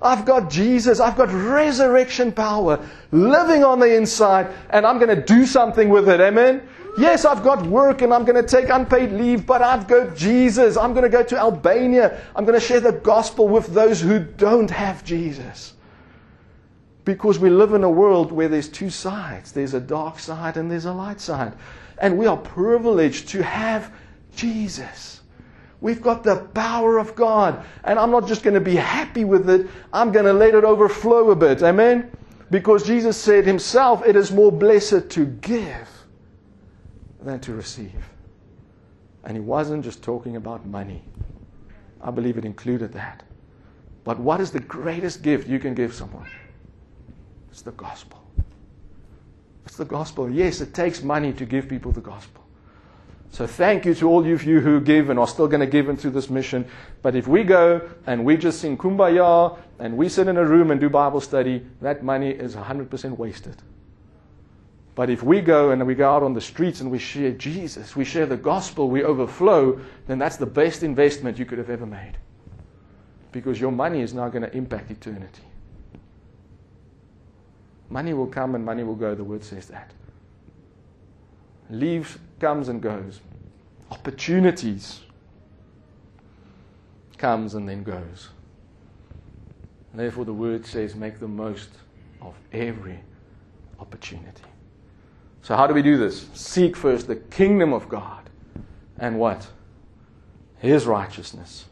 [0.00, 1.00] I've got Jesus.
[1.00, 4.48] I've got resurrection power living on the inside.
[4.70, 6.18] And I'm going to do something with it.
[6.18, 6.66] Amen.
[6.96, 10.78] Yes, I've got work and I'm going to take unpaid leave, but I've got Jesus.
[10.78, 12.22] I'm going to go to Albania.
[12.34, 15.74] I'm going to share the gospel with those who don't have Jesus.
[17.04, 20.70] Because we live in a world where there's two sides there's a dark side and
[20.70, 21.54] there's a light side.
[21.98, 23.92] And we are privileged to have
[24.34, 25.20] Jesus.
[25.80, 27.64] We've got the power of God.
[27.84, 30.64] And I'm not just going to be happy with it, I'm going to let it
[30.64, 31.62] overflow a bit.
[31.62, 32.10] Amen?
[32.50, 35.88] Because Jesus said himself, it is more blessed to give
[37.20, 38.10] than to receive.
[39.24, 41.02] And he wasn't just talking about money,
[42.00, 43.22] I believe it included that.
[44.04, 46.28] But what is the greatest gift you can give someone?
[47.52, 48.18] It's the gospel.
[49.66, 50.30] It's the gospel.
[50.30, 52.42] Yes, it takes money to give people the gospel.
[53.30, 55.90] So thank you to all of you who give and are still going to give
[55.90, 56.66] into this mission.
[57.02, 60.70] But if we go and we just sing kumbaya and we sit in a room
[60.70, 63.56] and do Bible study, that money is 100% wasted.
[64.94, 67.94] But if we go and we go out on the streets and we share Jesus,
[67.94, 71.86] we share the gospel, we overflow, then that's the best investment you could have ever
[71.86, 72.16] made.
[73.30, 75.42] Because your money is now going to impact eternity.
[77.92, 79.90] Money will come and money will go, the word says that.
[81.68, 83.20] Leaves, comes and goes.
[83.90, 85.00] Opportunities
[87.18, 88.30] comes and then goes.
[89.92, 91.68] Therefore, the word says, make the most
[92.22, 92.98] of every
[93.78, 94.42] opportunity.
[95.42, 96.28] So, how do we do this?
[96.32, 98.30] Seek first the kingdom of God
[98.98, 99.48] and what?
[100.56, 101.66] His righteousness.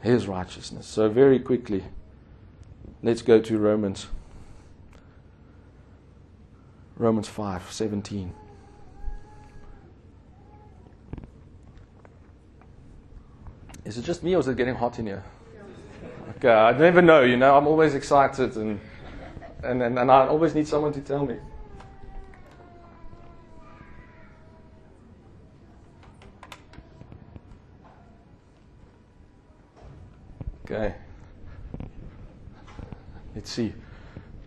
[0.00, 0.86] His righteousness.
[0.86, 1.84] So, very quickly,
[3.02, 4.06] let's go to Romans
[6.96, 8.32] Romans 5 17.
[13.84, 15.22] Is it just me or is it getting hot in here?
[16.36, 18.80] Okay, I never know, you know, I'm always excited and
[19.62, 21.36] and, and, and I always need someone to tell me.
[30.64, 30.94] Okay.
[33.34, 33.72] Let's see.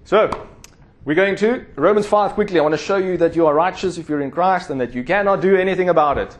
[0.04, 0.49] So,
[1.10, 2.60] we're going to Romans 5 quickly.
[2.60, 4.94] I want to show you that you are righteous if you're in Christ and that
[4.94, 6.38] you cannot do anything about it.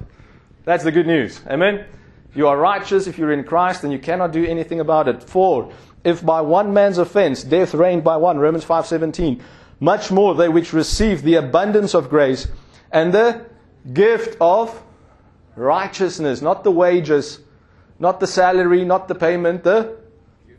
[0.64, 1.42] That's the good news.
[1.48, 1.86] Amen?
[2.36, 5.24] You are righteous if you're in Christ and you cannot do anything about it.
[5.24, 9.42] For if by one man's offense death reigned by one, Romans 5:17,
[9.80, 12.48] much more they which receive the abundance of grace
[12.92, 13.48] and the
[13.92, 14.84] gift of
[15.56, 17.40] righteousness, not the wages,
[17.98, 19.98] not the salary, not the payment, the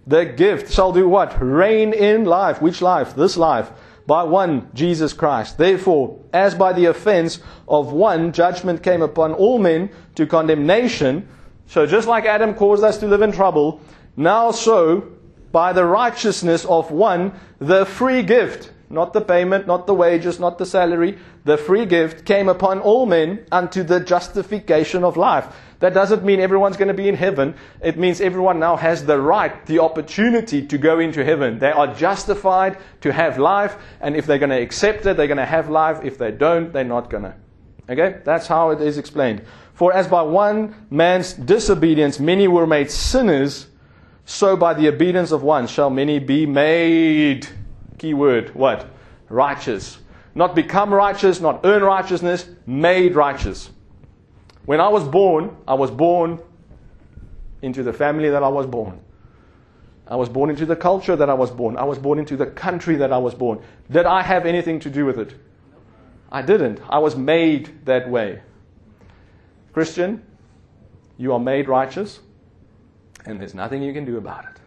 [0.05, 1.37] the gift shall do what?
[1.41, 2.61] Reign in life.
[2.61, 3.15] Which life?
[3.15, 3.71] This life.
[4.07, 5.59] By one, Jesus Christ.
[5.59, 11.29] Therefore, as by the offense of one, judgment came upon all men to condemnation.
[11.67, 13.81] So just like Adam caused us to live in trouble,
[14.17, 15.07] now so,
[15.53, 20.59] by the righteousness of one, the free gift, not the payment, not the wages, not
[20.59, 25.47] the salary, the free gift came upon all men unto the justification of life.
[25.81, 27.55] That doesn't mean everyone's going to be in heaven.
[27.83, 31.59] It means everyone now has the right, the opportunity to go into heaven.
[31.59, 35.39] They are justified to have life, and if they're going to accept it, they're going
[35.39, 36.05] to have life.
[36.05, 37.35] If they don't, they're not going to.
[37.89, 38.21] Okay?
[38.25, 39.43] That's how it is explained.
[39.73, 43.67] For as by one man's disobedience many were made sinners,
[44.27, 47.49] so by the obedience of one shall many be made.
[47.99, 48.87] Key word, what?
[49.31, 49.99] Righteous.
[50.35, 53.71] Not become righteous, not earn righteousness, made righteous.
[54.67, 56.41] When I was born, I was born
[57.63, 59.01] into the family that I was born.
[60.07, 61.77] I was born into the culture that I was born.
[61.77, 63.61] I was born into the country that I was born.
[63.91, 65.35] Did I have anything to do with it?
[66.33, 66.81] I didn't.
[66.89, 68.43] I was made that way.
[69.73, 70.25] Christian,
[71.17, 72.21] you are made righteous,
[73.25, 74.61] and there's nothing you can do about it.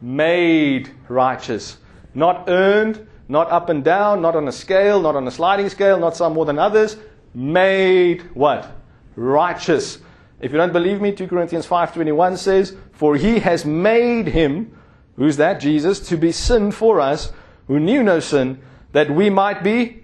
[0.00, 1.76] Made righteous.
[2.14, 5.98] Not earned, not up and down, not on a scale, not on a sliding scale,
[5.98, 6.96] not some more than others
[7.34, 8.70] made what?
[9.16, 9.98] Righteous.
[10.40, 14.72] If you don't believe me, 2 Corinthians 5:21 says, "For he has made him,
[15.16, 15.60] who's that?
[15.60, 17.32] Jesus, to be sin for us,
[17.68, 18.58] who knew no sin,
[18.92, 20.02] that we might be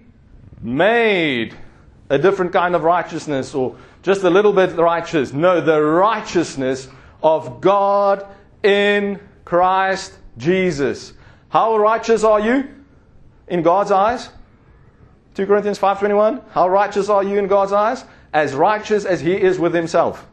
[0.61, 1.55] made
[2.09, 5.33] a different kind of righteousness or just a little bit righteous.
[5.33, 6.87] No, the righteousness
[7.21, 8.25] of God
[8.63, 11.13] in Christ Jesus.
[11.49, 12.69] How righteous are you
[13.47, 14.29] in God's eyes?
[15.37, 18.03] 2 Corinthians 5:21 How righteous are you in God's eyes?
[18.33, 20.27] As righteous as he is with himself.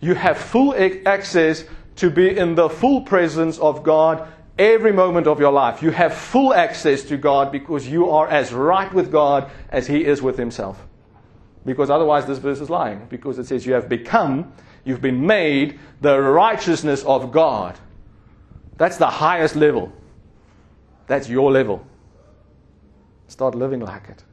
[0.00, 0.74] You have full
[1.06, 1.64] access
[1.96, 4.26] to be in the full presence of God
[4.58, 5.84] every moment of your life.
[5.84, 10.04] You have full access to God because you are as right with God as he
[10.04, 10.84] is with himself.
[11.64, 14.52] Because otherwise this verse is lying because it says you have become
[14.84, 17.78] you've been made the righteousness of God.
[18.78, 19.92] That's the highest level.
[21.06, 21.86] That's your level.
[23.30, 24.24] Start living like it.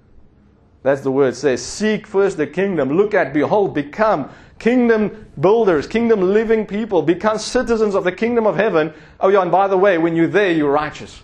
[0.82, 1.64] That's the word says.
[1.64, 2.90] Seek first the kingdom.
[2.90, 7.04] Look at, behold, become kingdom builders, kingdom living people.
[7.04, 8.92] Become citizens of the kingdom of heaven.
[9.20, 11.22] Oh, yeah, and by the way, when you're there, you're righteous.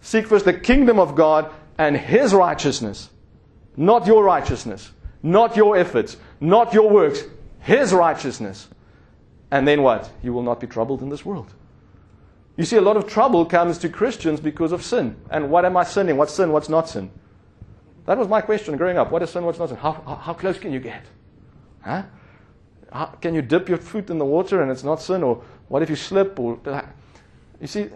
[0.00, 3.10] Seek first the kingdom of God and his righteousness.
[3.76, 4.90] Not your righteousness.
[5.22, 6.16] Not your efforts.
[6.40, 7.22] Not your works.
[7.60, 8.66] His righteousness.
[9.52, 10.10] And then what?
[10.20, 11.54] You will not be troubled in this world.
[12.60, 15.16] You see, a lot of trouble comes to Christians because of sin.
[15.30, 16.18] And what am I sinning?
[16.18, 16.52] What's sin?
[16.52, 17.10] What's not sin?
[18.04, 19.10] That was my question growing up.
[19.10, 19.46] What is sin?
[19.46, 19.78] What's not sin?
[19.78, 21.06] How, how, how close can you get?
[21.80, 22.02] Huh?
[22.92, 25.22] How, can you dip your foot in the water and it's not sin?
[25.22, 26.38] Or what if you slip?
[26.38, 26.60] Or
[27.62, 27.88] you see,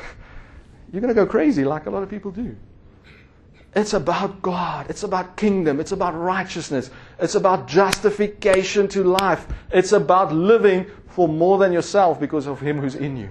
[0.90, 2.56] you're going to go crazy like a lot of people do.
[3.76, 4.88] It's about God.
[4.88, 5.80] It's about kingdom.
[5.80, 6.88] It's about righteousness.
[7.18, 9.46] It's about justification to life.
[9.70, 13.28] It's about living for more than yourself because of Him who's in you.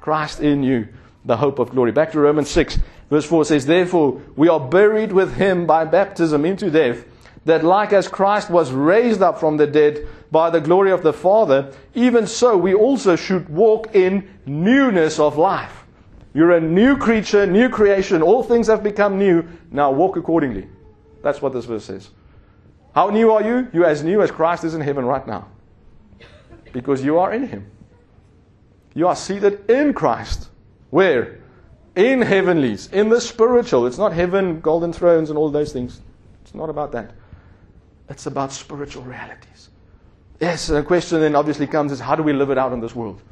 [0.00, 0.88] Christ in you,
[1.24, 1.92] the hope of glory.
[1.92, 2.78] Back to Romans 6,
[3.10, 7.04] verse 4 says, Therefore, we are buried with him by baptism into death,
[7.44, 11.12] that like as Christ was raised up from the dead by the glory of the
[11.12, 15.84] Father, even so we also should walk in newness of life.
[16.32, 18.22] You're a new creature, new creation.
[18.22, 19.48] All things have become new.
[19.70, 20.68] Now walk accordingly.
[21.22, 22.10] That's what this verse says.
[22.94, 23.68] How new are you?
[23.72, 25.48] You're as new as Christ is in heaven right now.
[26.72, 27.70] Because you are in him.
[28.94, 30.48] You are seated in Christ.
[30.90, 31.40] Where?
[31.96, 33.86] In heavenlies, in the spiritual.
[33.86, 36.00] It's not heaven, golden thrones, and all those things.
[36.42, 37.12] It's not about that.
[38.08, 39.68] It's about spiritual realities.
[40.40, 42.94] Yes, the question then obviously comes is how do we live it out in this
[42.94, 43.22] world?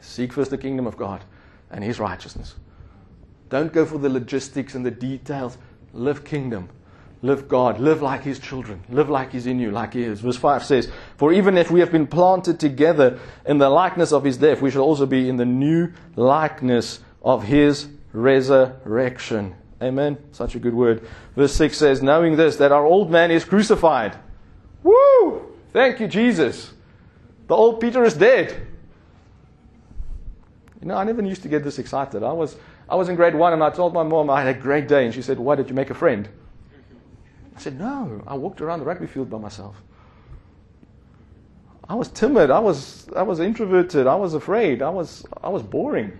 [0.00, 1.24] Seek first the kingdom of God
[1.70, 2.54] and his righteousness.
[3.48, 5.58] Don't go for the logistics and the details.
[5.92, 6.68] Live kingdom.
[7.22, 7.78] Live God.
[7.78, 8.82] Live like His children.
[8.88, 10.20] Live like He's in you, like He is.
[10.20, 14.24] Verse 5 says, For even if we have been planted together in the likeness of
[14.24, 19.54] His death, we shall also be in the new likeness of His resurrection.
[19.80, 20.18] Amen.
[20.32, 21.06] Such a good word.
[21.36, 24.16] Verse 6 says, Knowing this, that our old man is crucified.
[24.82, 25.54] Woo!
[25.72, 26.72] Thank you, Jesus.
[27.46, 28.66] The old Peter is dead.
[30.80, 32.24] You know, I never used to get this excited.
[32.24, 32.56] I was,
[32.88, 35.04] I was in grade one and I told my mom I had a great day,
[35.04, 36.28] and she said, Why did you make a friend?
[37.56, 39.76] I said, No, I walked around the rugby field by myself.
[41.88, 42.50] I was timid.
[42.50, 44.06] I was, I was introverted.
[44.06, 44.82] I was afraid.
[44.82, 46.12] I was, I was boring.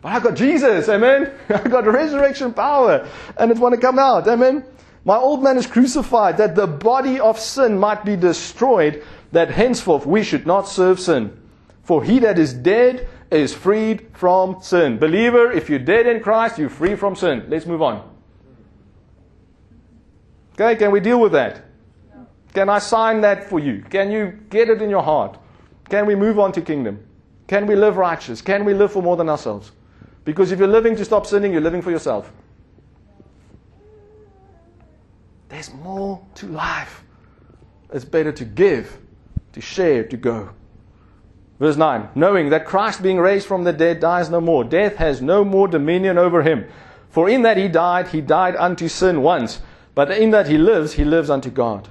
[0.00, 1.32] But I got Jesus, amen.
[1.48, 4.64] I got resurrection power, and it's want to come out, amen.
[5.04, 10.06] My old man is crucified, that the body of sin might be destroyed, that henceforth
[10.06, 11.36] we should not serve sin.
[11.82, 14.98] For he that is dead is freed from sin.
[14.98, 17.46] Believer, if you're dead in Christ, you're free from sin.
[17.48, 18.17] Let's move on.
[20.60, 21.62] Okay, can we deal with that?
[22.52, 23.84] Can I sign that for you?
[23.88, 25.38] Can you get it in your heart?
[25.88, 27.06] Can we move on to kingdom?
[27.46, 28.42] Can we live righteous?
[28.42, 29.70] Can we live for more than ourselves?
[30.24, 32.32] Because if you're living to stop sinning, you're living for yourself.
[35.48, 37.04] There's more to life.
[37.92, 38.98] It's better to give,
[39.52, 40.50] to share, to go.
[41.60, 45.22] Verse 9 Knowing that Christ, being raised from the dead, dies no more, death has
[45.22, 46.66] no more dominion over him.
[47.10, 49.60] For in that he died, he died unto sin once,
[49.98, 51.88] but in that he lives, he lives unto God.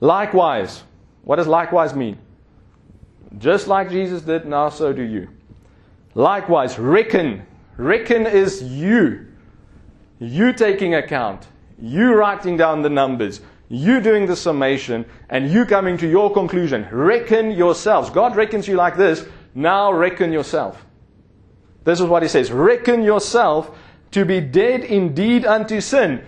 [0.00, 0.82] Likewise,
[1.22, 2.18] what does likewise mean?
[3.38, 5.26] Just like Jesus did, now so do you.
[6.14, 7.46] Likewise, reckon.
[7.78, 9.26] Reckon is you.
[10.18, 11.48] You taking account.
[11.80, 13.40] You writing down the numbers.
[13.70, 15.06] You doing the summation.
[15.30, 16.86] And you coming to your conclusion.
[16.92, 18.10] Reckon yourselves.
[18.10, 19.24] God reckons you like this.
[19.54, 20.84] Now reckon yourself.
[21.84, 22.52] This is what he says.
[22.52, 23.70] Reckon yourself
[24.10, 26.22] to be dead indeed unto sin.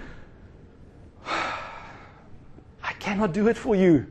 [1.26, 4.06] I cannot do it for you.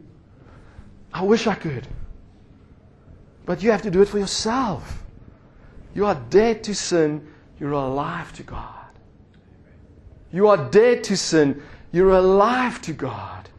[1.13, 1.87] I wish I could.
[3.45, 5.03] But you have to do it for yourself.
[5.93, 7.27] You are dead to sin,
[7.59, 8.85] you're alive to God.
[10.31, 13.49] You are dead to sin, you're alive to God.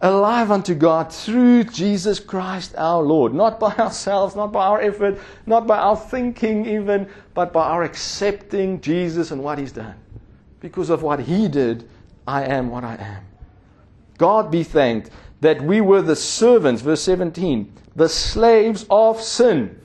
[0.00, 3.34] Alive unto God through Jesus Christ our Lord.
[3.34, 7.82] Not by ourselves, not by our effort, not by our thinking even, but by our
[7.82, 9.96] accepting Jesus and what He's done.
[10.60, 11.88] Because of what He did,
[12.28, 13.24] I am what I am.
[14.18, 15.10] God be thanked
[15.40, 19.80] that we were the servants, verse 17, the slaves of sin.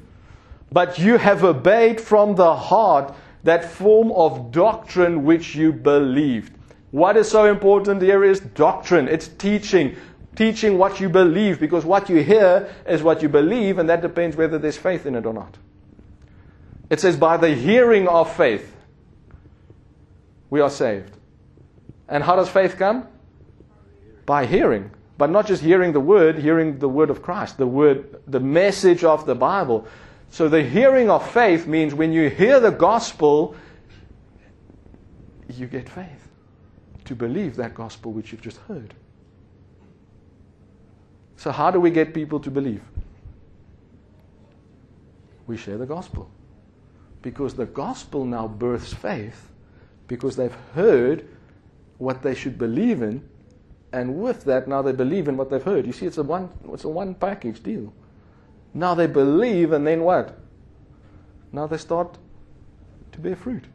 [0.69, 6.53] But you have obeyed from the heart that form of doctrine which you believed.
[6.91, 9.07] What is so important here is doctrine.
[9.07, 9.95] It's teaching.
[10.35, 14.35] Teaching what you believe, because what you hear is what you believe, and that depends
[14.35, 15.57] whether there's faith in it or not.
[16.89, 18.75] It says, by the hearing of faith,
[20.49, 21.15] we are saved.
[22.13, 23.07] And how does faith come?
[24.27, 24.91] By hearing.
[25.17, 29.03] But not just hearing the word, hearing the word of Christ, the word, the message
[29.03, 29.87] of the Bible.
[30.29, 33.55] So the hearing of faith means when you hear the gospel,
[35.49, 36.29] you get faith
[37.05, 38.93] to believe that gospel which you've just heard.
[41.35, 42.83] So, how do we get people to believe?
[45.47, 46.29] We share the gospel.
[47.23, 49.49] Because the gospel now births faith
[50.07, 51.27] because they've heard
[51.97, 53.27] what they should believe in,
[53.91, 55.85] and with that, now they believe in what they've heard.
[55.85, 57.93] You see, it's a one, it's a one package deal.
[58.73, 60.37] Now they believe, and then what?
[61.51, 62.17] Now they start
[63.11, 63.65] to bear fruit.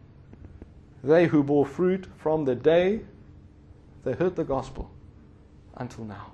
[1.05, 3.03] They who bore fruit from the day
[4.05, 4.91] they heard the gospel
[5.77, 6.33] until now.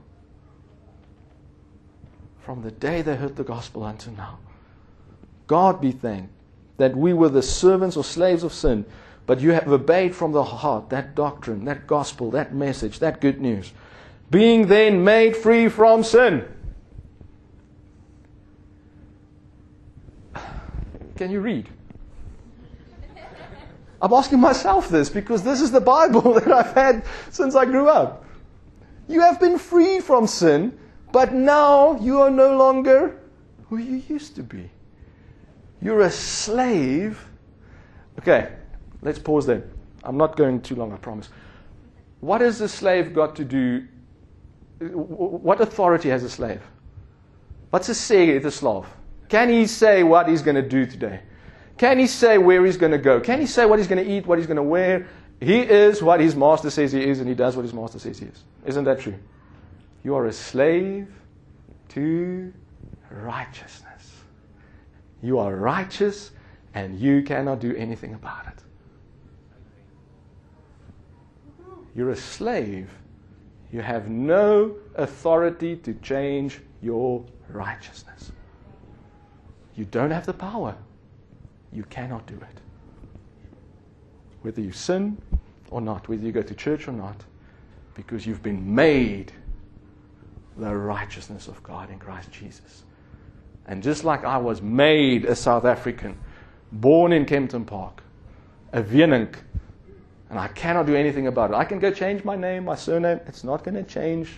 [2.41, 4.39] From the day they heard the gospel until now.
[5.47, 6.33] God be thanked
[6.77, 8.85] that we were the servants or slaves of sin,
[9.27, 13.41] but you have obeyed from the heart that doctrine, that gospel, that message, that good
[13.41, 13.73] news.
[14.31, 16.47] Being then made free from sin.
[21.17, 21.69] Can you read?
[24.03, 27.89] I'm asking myself this because this is the Bible that I've had since I grew
[27.89, 28.25] up.
[29.09, 30.79] You have been free from sin,
[31.13, 33.21] but now you are no longer
[33.69, 34.71] who you used to be.
[35.81, 37.25] You're a slave.
[38.19, 38.53] Okay,
[39.05, 39.63] let's pause there.
[40.03, 41.29] I'm not going too long, I promise.
[42.21, 43.87] What has a slave got to do?
[44.81, 46.61] What authority has a slave?
[47.71, 48.87] What's a say the slave?
[49.29, 51.21] Can he say what he's going to do today?
[51.77, 53.21] Can he say where he's going to go?
[53.21, 55.07] Can he say what he's going to eat, what he's going to wear?
[55.41, 58.19] He is what his master says he is, and he does what his master says
[58.19, 58.45] he is.
[58.65, 59.15] Isn't that true?
[60.05, 61.09] You are a slave
[61.91, 62.53] to
[63.11, 64.23] righteousness.
[65.23, 66.31] You are righteous,
[66.75, 68.64] and you cannot do anything about it.
[71.95, 72.91] You're a slave.
[73.73, 78.33] You have no authority to change your righteousness.
[79.77, 80.77] You don't have the power.
[81.73, 82.61] You cannot do it.
[84.43, 85.19] Whether you sin
[85.71, 87.25] or not, whether you go to church or not,
[87.95, 89.33] because you've been made
[90.57, 92.85] the righteousness of God in Christ Jesus.
[93.67, 96.19] And just like I was made a South African,
[96.71, 98.03] born in Kempton Park,
[98.73, 99.37] a Vienink,
[100.31, 101.55] and I cannot do anything about it.
[101.55, 103.21] I can go change my name, my surname.
[103.27, 104.33] It's not going to change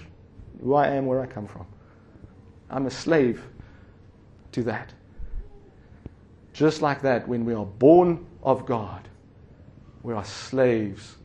[0.63, 1.67] who I am, where I come from.
[2.71, 3.43] I'm a slave
[4.53, 4.93] to that.
[6.53, 9.09] Just like that, when we are born of God,
[10.03, 11.17] we are slaves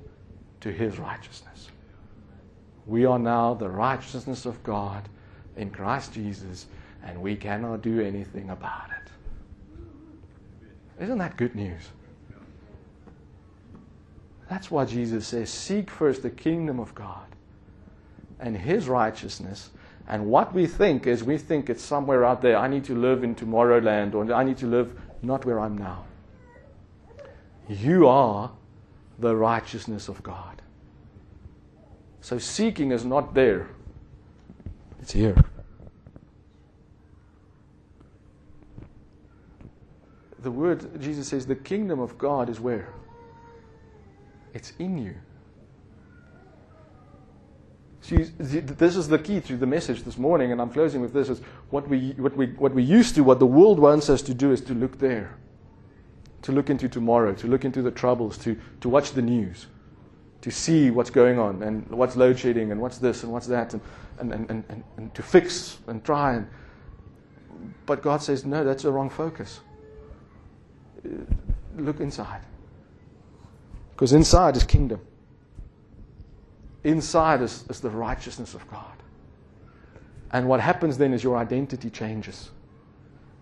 [0.59, 1.69] to His righteousness.
[2.85, 5.07] We are now the righteousness of God
[5.55, 6.65] in Christ Jesus,
[7.03, 9.11] and we cannot do anything about it.
[11.03, 11.89] Isn't that good news?
[14.51, 17.23] That's why Jesus says, Seek first the kingdom of God
[18.37, 19.69] and His righteousness.
[20.09, 22.57] And what we think is we think it's somewhere out there.
[22.57, 26.03] I need to live in Tomorrowland, or I need to live not where I'm now.
[27.69, 28.51] You are
[29.19, 30.61] the righteousness of God.
[32.19, 33.69] So seeking is not there,
[35.01, 35.41] it's here.
[40.41, 42.89] The word, Jesus says, the kingdom of God is where?
[44.53, 45.15] It's in you.
[48.01, 51.29] See, this is the key to the message this morning, and I'm closing with this:
[51.29, 51.39] is
[51.69, 54.51] what we, what we, what we used to, what the world wants us to do,
[54.51, 55.37] is to look there,
[56.41, 59.67] to look into tomorrow, to look into the troubles, to, to watch the news,
[60.41, 63.73] to see what's going on, and what's load shedding, and what's this, and what's that,
[63.73, 63.81] and,
[64.19, 66.33] and, and, and, and to fix and try.
[66.33, 66.47] And,
[67.85, 69.59] but God says, no, that's the wrong focus.
[71.77, 72.41] Look inside.
[74.01, 74.99] Because inside is kingdom.
[76.83, 78.95] Inside is, is the righteousness of God.
[80.31, 82.49] And what happens then is your identity changes.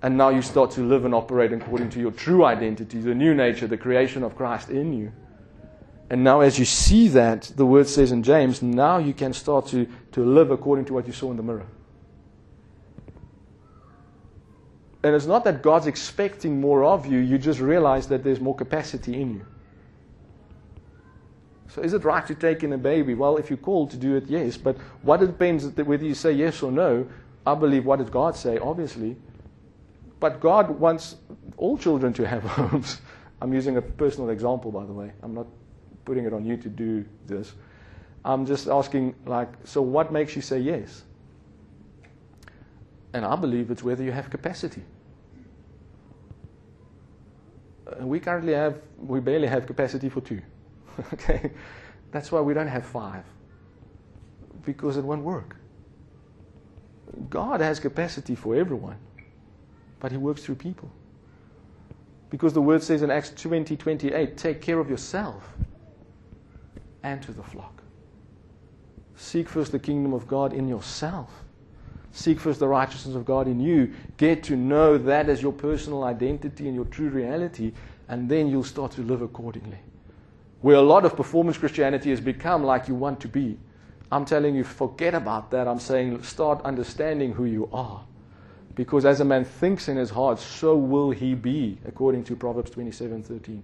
[0.01, 3.33] And now you start to live and operate according to your true identity, the new
[3.33, 5.13] nature, the creation of Christ in you.
[6.09, 9.67] And now, as you see that, the word says in James, now you can start
[9.67, 11.67] to, to live according to what you saw in the mirror.
[15.03, 18.57] And it's not that God's expecting more of you, you just realize that there's more
[18.57, 19.45] capacity in you.
[21.69, 23.13] So is it right to take in a baby?
[23.13, 24.57] Well, if you're called to do it, yes.
[24.57, 27.07] But what it depends whether you say yes or no.
[27.45, 28.57] I believe what does God say?
[28.57, 29.15] Obviously.
[30.19, 31.15] But God wants
[31.57, 33.01] all children to have homes.
[33.41, 35.11] I'm using a personal example, by the way.
[35.21, 35.47] I'm not
[36.05, 37.53] putting it on you to do this.
[38.25, 41.03] I'm just asking, like, so what makes you say yes?
[43.13, 44.83] And I believe it's whether you have capacity.
[47.87, 50.41] Uh, we currently have, we barely have capacity for two.
[51.13, 51.51] okay?
[52.11, 53.23] That's why we don't have five,
[54.65, 55.55] because it won't work.
[57.29, 58.97] God has capacity for everyone,
[59.99, 60.91] but He works through people.
[62.29, 65.51] Because the word says in Acts 20 28, take care of yourself
[67.01, 67.81] and to the flock.
[69.15, 71.43] Seek first the kingdom of God in yourself.
[72.11, 73.93] Seek first the righteousness of God in you.
[74.17, 77.73] Get to know that as your personal identity and your true reality,
[78.07, 79.79] and then you'll start to live accordingly
[80.61, 83.57] where a lot of performance Christianity has become like you want to be.
[84.11, 85.67] I'm telling you, forget about that.
[85.67, 88.03] I'm saying start understanding who you are.
[88.75, 92.71] Because as a man thinks in his heart, so will he be, according to Proverbs
[92.71, 93.63] 27 13.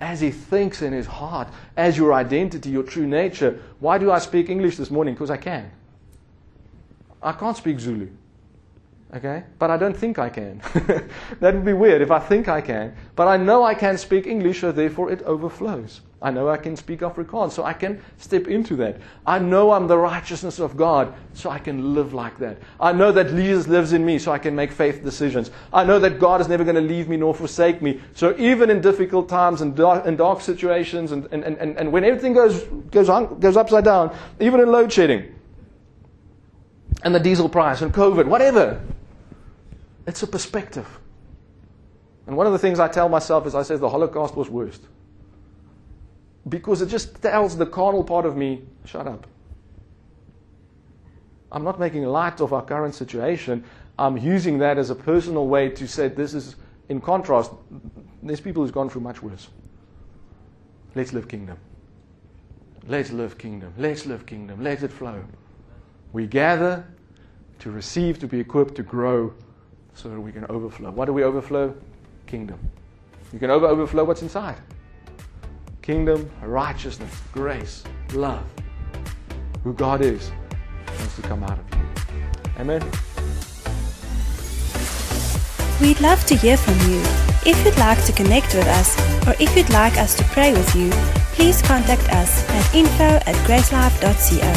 [0.00, 3.60] As he thinks in his heart, as your identity, your true nature.
[3.80, 5.14] Why do I speak English this morning?
[5.14, 5.72] Because I can.
[7.20, 8.08] I can't speak Zulu.
[9.14, 9.42] Okay?
[9.58, 10.60] But I don't think I can.
[11.40, 12.94] that would be weird if I think I can.
[13.16, 16.02] But I know I can speak English, so therefore it overflows.
[16.20, 18.96] I know I can speak Afrikaans, so I can step into that.
[19.24, 22.58] I know I'm the righteousness of God, so I can live like that.
[22.80, 25.52] I know that Jesus lives in me, so I can make faith decisions.
[25.72, 28.00] I know that God is never going to leave me nor forsake me.
[28.14, 32.04] So even in difficult times and dark, and dark situations, and, and, and, and when
[32.04, 35.34] everything goes, goes, on, goes upside down, even in load shedding,
[37.04, 38.80] and the diesel price, and COVID, whatever,
[40.08, 40.88] it's a perspective.
[42.26, 44.82] And one of the things I tell myself is I say the Holocaust was worst.
[46.48, 49.26] Because it just tells the carnal part of me, shut up.
[51.52, 53.64] I'm not making light of our current situation.
[53.98, 56.56] I'm using that as a personal way to say this is,
[56.88, 57.52] in contrast,
[58.22, 59.48] there's people who's gone through much worse.
[60.94, 61.58] Let's live kingdom.
[62.86, 63.74] Let's live kingdom.
[63.76, 64.62] Let's live kingdom.
[64.62, 65.22] Let it flow.
[66.14, 66.86] We gather
[67.58, 69.34] to receive, to be equipped, to grow
[69.98, 70.90] so that we can overflow.
[70.90, 71.74] What do we overflow?
[72.26, 72.58] Kingdom.
[73.32, 74.56] You can over- overflow what's inside
[75.88, 77.82] kingdom, righteousness, grace,
[78.12, 78.44] love.
[79.64, 80.30] Who God is
[80.98, 81.86] wants to come out of you.
[82.58, 82.82] Amen.
[85.80, 87.00] We'd love to hear from you.
[87.46, 90.74] If you'd like to connect with us or if you'd like us to pray with
[90.76, 90.90] you,
[91.32, 94.52] please contact us at info at gracelife.co.